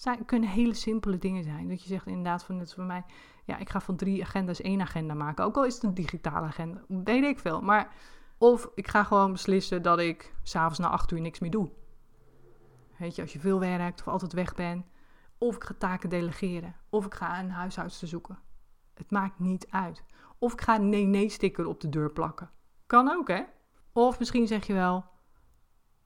Het 0.02 0.24
kunnen 0.26 0.48
hele 0.48 0.74
simpele 0.74 1.18
dingen 1.18 1.44
zijn. 1.44 1.68
Dat 1.68 1.82
je 1.82 1.88
zegt 1.88 2.06
inderdaad 2.06 2.44
van 2.44 2.56
net 2.56 2.74
voor 2.74 2.84
mij, 2.84 3.04
ja, 3.44 3.58
ik 3.58 3.70
ga 3.70 3.80
van 3.80 3.96
drie 3.96 4.22
agenda's 4.22 4.60
één 4.60 4.80
agenda 4.80 5.14
maken. 5.14 5.44
Ook 5.44 5.56
al 5.56 5.64
is 5.64 5.74
het 5.74 5.82
een 5.82 5.94
digitale 5.94 6.46
agenda, 6.46 6.84
weet 6.88 7.24
ik 7.24 7.38
veel. 7.38 7.60
Maar 7.60 7.94
of 8.38 8.70
ik 8.74 8.88
ga 8.88 9.04
gewoon 9.04 9.32
beslissen 9.32 9.82
dat 9.82 9.98
ik 9.98 10.34
s'avonds 10.42 10.78
na 10.78 10.88
acht 10.88 11.10
uur 11.10 11.20
niks 11.20 11.38
meer 11.38 11.50
doe. 11.50 11.70
Weet 12.98 13.14
je, 13.14 13.22
als 13.22 13.32
je 13.32 13.40
veel 13.40 13.60
werkt 13.60 14.00
of 14.00 14.08
altijd 14.08 14.32
weg 14.32 14.54
bent. 14.54 14.86
Of 15.38 15.56
ik 15.56 15.64
ga 15.64 15.74
taken 15.78 16.08
delegeren. 16.08 16.76
Of 16.90 17.06
ik 17.06 17.14
ga 17.14 17.40
een 17.40 17.50
huishoudster 17.50 18.08
zoeken. 18.08 18.38
Het 18.94 19.10
maakt 19.10 19.38
niet 19.38 19.66
uit. 19.70 20.04
Of 20.38 20.52
ik 20.52 20.60
ga 20.60 20.74
een 20.74 20.88
nee-nee-sticker 20.88 21.66
op 21.66 21.80
de 21.80 21.88
deur 21.88 22.12
plakken. 22.12 22.50
Kan 22.86 23.10
ook, 23.10 23.28
hè? 23.28 23.42
Of 23.92 24.18
misschien 24.18 24.46
zeg 24.46 24.66
je 24.66 24.72
wel, 24.72 25.04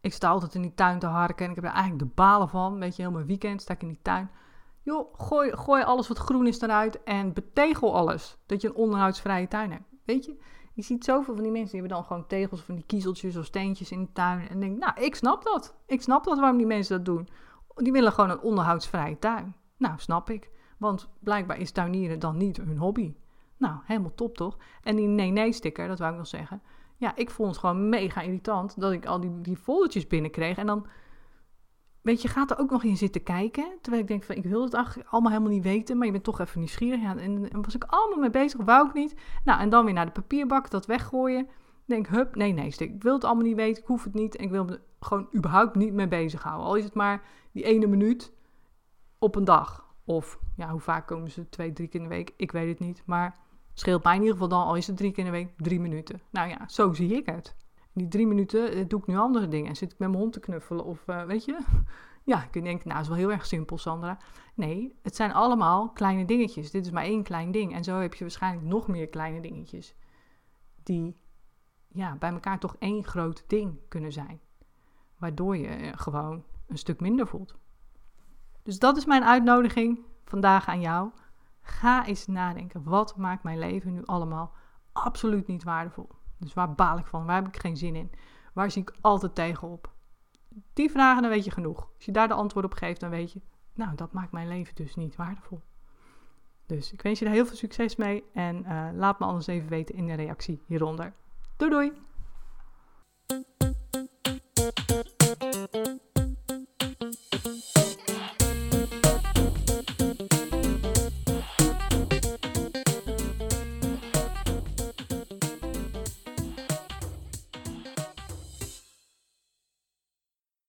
ik 0.07 0.13
sta 0.13 0.29
altijd 0.29 0.55
in 0.55 0.63
die 0.63 0.75
tuin 0.75 0.99
te 0.99 1.07
harken 1.07 1.45
en 1.45 1.51
ik 1.51 1.57
heb 1.57 1.65
er 1.65 1.71
eigenlijk 1.71 2.09
de 2.09 2.15
balen 2.15 2.49
van. 2.49 2.79
Weet 2.79 2.97
je, 2.97 3.03
heel 3.03 3.11
mijn 3.11 3.27
weekend 3.27 3.63
sta 3.63 3.75
ik 3.75 3.83
in 3.83 3.89
die 3.89 4.03
tuin. 4.03 4.31
Joh, 4.83 5.15
gooi, 5.19 5.57
gooi 5.57 5.83
alles 5.83 6.09
wat 6.09 6.19
groen 6.19 6.47
is 6.47 6.61
eruit 6.61 7.03
en 7.03 7.33
betegel 7.33 7.95
alles. 7.95 8.39
Dat 8.47 8.61
je 8.61 8.69
een 8.69 8.75
onderhoudsvrije 8.75 9.49
tuin 9.49 9.71
hebt. 9.71 9.85
Weet 10.05 10.25
je, 10.25 10.37
Je 10.73 10.83
ziet 10.83 11.05
zoveel 11.05 11.35
van 11.35 11.43
die 11.43 11.53
mensen, 11.53 11.71
die 11.71 11.81
hebben 11.81 11.99
dan 11.99 12.07
gewoon 12.07 12.27
tegels 12.27 12.61
van 12.61 12.75
die 12.75 12.85
kiezeltjes 12.87 13.37
of 13.37 13.45
steentjes 13.45 13.91
in 13.91 14.01
de 14.01 14.13
tuin. 14.13 14.49
En 14.49 14.61
denk, 14.61 14.79
nou, 14.79 15.01
ik 15.01 15.15
snap 15.15 15.45
dat. 15.45 15.77
Ik 15.87 16.03
snap 16.03 16.25
dat 16.25 16.39
waarom 16.39 16.57
die 16.57 16.67
mensen 16.67 16.97
dat 16.97 17.05
doen. 17.05 17.29
Die 17.75 17.93
willen 17.93 18.13
gewoon 18.13 18.31
een 18.31 18.41
onderhoudsvrije 18.41 19.19
tuin. 19.19 19.55
Nou, 19.77 19.95
snap 19.97 20.31
ik. 20.31 20.51
Want 20.79 21.09
blijkbaar 21.21 21.59
is 21.59 21.71
tuinieren 21.71 22.19
dan 22.19 22.37
niet 22.37 22.57
hun 22.57 22.79
hobby. 22.79 23.15
Nou, 23.57 23.79
helemaal 23.85 24.15
top 24.15 24.37
toch? 24.37 24.57
En 24.83 24.97
die 24.97 25.07
nee-nee-sticker, 25.07 25.89
dat 25.89 25.99
wou 25.99 26.13
ik 26.13 26.19
nog 26.19 26.27
zeggen. 26.27 26.63
Ja, 26.97 27.17
ik 27.17 27.31
vond 27.31 27.49
het 27.49 27.59
gewoon 27.59 27.89
mega 27.89 28.21
irritant 28.21 28.81
dat 28.81 28.93
ik 28.93 29.07
al 29.07 29.21
die, 29.21 29.41
die 29.41 29.57
foldertjes 29.57 30.07
binnenkreeg. 30.07 30.57
En 30.57 30.67
dan, 30.67 30.87
weet 32.03 32.23
je, 32.23 32.29
gaat 32.29 32.51
er 32.51 32.59
ook 32.59 32.71
nog 32.71 32.83
in 32.83 32.97
zitten 32.97 33.23
kijken. 33.23 33.79
Terwijl 33.81 34.03
ik 34.03 34.09
denk 34.09 34.25
van, 34.25 34.37
ik 34.37 34.45
wil 34.45 34.63
het 34.63 34.75
eigenlijk 34.75 35.09
allemaal 35.09 35.33
helemaal 35.33 35.53
niet 35.53 35.63
weten. 35.63 35.97
Maar 35.97 36.07
je 36.07 36.13
bent 36.13 36.25
toch 36.25 36.41
even 36.41 36.59
nieuwsgierig. 36.59 37.01
Ja, 37.01 37.17
en, 37.17 37.51
en 37.51 37.63
was 37.63 37.75
ik 37.75 37.85
allemaal 37.85 38.19
mee 38.19 38.31
bezig, 38.31 38.61
wou 38.65 38.89
ik 38.89 38.95
niet. 38.95 39.15
Nou, 39.45 39.61
en 39.61 39.69
dan 39.69 39.85
weer 39.85 39.95
naar 39.95 40.07
de 40.07 40.13
papierbak, 40.13 40.71
dat 40.71 40.87
weggooien. 40.87 41.49
Denk, 41.85 42.07
hup, 42.07 42.35
nee, 42.35 42.53
nee. 42.53 42.75
Ik 42.79 43.03
wil 43.03 43.15
het 43.15 43.25
allemaal 43.25 43.45
niet 43.45 43.57
weten, 43.57 43.83
ik 43.83 43.89
hoef 43.89 44.05
het 44.05 44.15
niet. 44.15 44.37
En 44.37 44.45
ik 44.45 44.51
wil 44.51 44.65
me 44.65 44.81
gewoon 45.01 45.29
überhaupt 45.35 45.75
niet 45.75 45.93
mee 45.93 46.09
bezighouden. 46.09 46.67
Al 46.67 46.75
is 46.75 46.85
het 46.85 46.95
maar 46.95 47.23
die 47.53 47.65
ene 47.65 47.87
minuut 47.87 48.33
op 49.19 49.35
een 49.35 49.45
dag. 49.45 49.87
Of, 50.05 50.39
ja, 50.57 50.71
hoe 50.71 50.81
vaak 50.81 51.07
komen 51.07 51.31
ze? 51.31 51.49
Twee, 51.49 51.73
drie 51.73 51.89
keer 51.89 52.01
in 52.01 52.09
de 52.09 52.15
week? 52.15 52.33
Ik 52.37 52.53
weet 52.53 52.69
het 52.69 52.79
niet. 52.79 53.03
Maar 53.07 53.37
scheelt 53.79 54.05
mij 54.05 54.15
in 54.15 54.21
ieder 54.21 54.35
geval 54.35 54.49
dan, 54.49 54.67
al 54.67 54.77
is 54.77 54.87
het 54.87 54.97
drie 54.97 55.13
keer 55.13 55.25
in 55.25 55.33
de 55.33 55.37
week, 55.37 55.53
drie 55.57 55.81
minuten. 55.81 56.21
Nou 56.31 56.49
ja, 56.49 56.69
zo 56.69 56.93
zie 56.93 57.15
ik 57.15 57.27
het. 57.27 57.57
Die 57.93 58.09
drie 58.09 58.27
minuten 58.27 58.73
eh, 58.73 58.85
doe 58.89 59.01
ik 59.01 59.07
nu 59.07 59.17
andere 59.17 59.49
dingen. 59.49 59.69
En 59.69 59.77
zit 59.77 59.93
ik 59.93 59.99
met 59.99 60.09
mijn 60.09 60.21
hond 60.21 60.33
te 60.33 60.41
knuffelen 60.41 60.85
of, 60.85 61.07
uh, 61.07 61.25
weet 61.25 61.45
je... 61.45 61.59
Ja, 62.27 62.41
kun 62.41 62.61
je 62.61 62.67
denken, 62.67 62.89
nou, 62.89 63.01
is 63.01 63.09
wel 63.09 63.17
heel 63.17 63.33
erg 63.33 63.47
simpel, 63.47 63.79
Sandra. 63.79 64.19
Nee, 64.55 64.99
het 65.03 65.17
zijn 65.17 65.33
allemaal 65.33 65.91
kleine 65.91 66.25
dingetjes. 66.25 66.71
Dit 66.71 66.85
is 66.85 66.91
maar 66.91 67.05
één 67.05 67.23
klein 67.23 67.51
ding. 67.51 67.75
En 67.75 67.85
zo 67.85 67.99
heb 67.99 68.15
je 68.15 68.25
waarschijnlijk 68.25 68.67
nog 68.67 68.89
meer 68.89 69.09
kleine 69.09 69.41
dingetjes. 69.41 69.95
Die 70.83 71.17
ja, 71.89 72.17
bij 72.17 72.31
elkaar 72.31 72.59
toch 72.59 72.77
één 72.79 73.05
groot 73.05 73.45
ding 73.47 73.79
kunnen 73.89 74.13
zijn. 74.13 74.41
Waardoor 75.17 75.57
je 75.57 75.67
eh, 75.67 75.93
gewoon 75.97 76.45
een 76.67 76.79
stuk 76.79 77.01
minder 77.01 77.27
voelt. 77.27 77.57
Dus 78.63 78.79
dat 78.79 78.97
is 78.97 79.05
mijn 79.05 79.25
uitnodiging 79.25 79.99
vandaag 80.25 80.69
aan 80.69 80.81
jou. 80.81 81.11
Ga 81.67 82.07
eens 82.07 82.27
nadenken. 82.27 82.83
Wat 82.83 83.17
maakt 83.17 83.43
mijn 83.43 83.59
leven 83.59 83.93
nu 83.93 84.05
allemaal 84.05 84.53
absoluut 84.93 85.47
niet 85.47 85.65
waardevol? 85.65 86.09
Dus 86.39 86.55
waar 86.55 86.75
baal 86.75 86.99
ik 86.99 87.07
van? 87.07 87.27
Waar 87.27 87.37
heb 87.37 87.47
ik 87.47 87.61
geen 87.61 87.77
zin 87.77 87.95
in? 87.95 88.11
Waar 88.53 88.71
zie 88.71 88.83
ik 88.83 88.95
altijd 89.01 89.35
tegenop? 89.35 89.95
Die 90.73 90.91
vragen, 90.91 91.23
dan 91.23 91.31
weet 91.31 91.45
je 91.45 91.51
genoeg. 91.51 91.89
Als 91.97 92.05
je 92.05 92.13
daar 92.13 92.29
de 92.29 92.35
antwoord 92.35 92.65
op 92.65 92.73
geeft, 92.73 93.01
dan 93.01 93.11
weet 93.11 93.33
je, 93.33 93.41
nou, 93.75 93.95
dat 93.95 94.13
maakt 94.13 94.33
mijn 94.33 94.49
leven 94.49 94.75
dus 94.75 94.97
niet 94.97 95.17
waardevol. 95.17 95.61
Dus 96.67 96.93
ik 96.93 97.03
wens 97.03 97.19
je 97.19 97.25
er 97.25 97.31
heel 97.31 97.47
veel 97.47 97.57
succes 97.57 97.97
mee 97.97 98.25
en 98.33 98.57
uh, 98.57 98.89
laat 98.93 99.19
me 99.19 99.27
anders 99.27 99.47
even 99.47 99.69
weten 99.69 99.95
in 99.95 100.07
de 100.07 100.15
reactie 100.15 100.63
hieronder. 100.67 101.13
Doei 101.57 101.71
doei! 101.71 101.93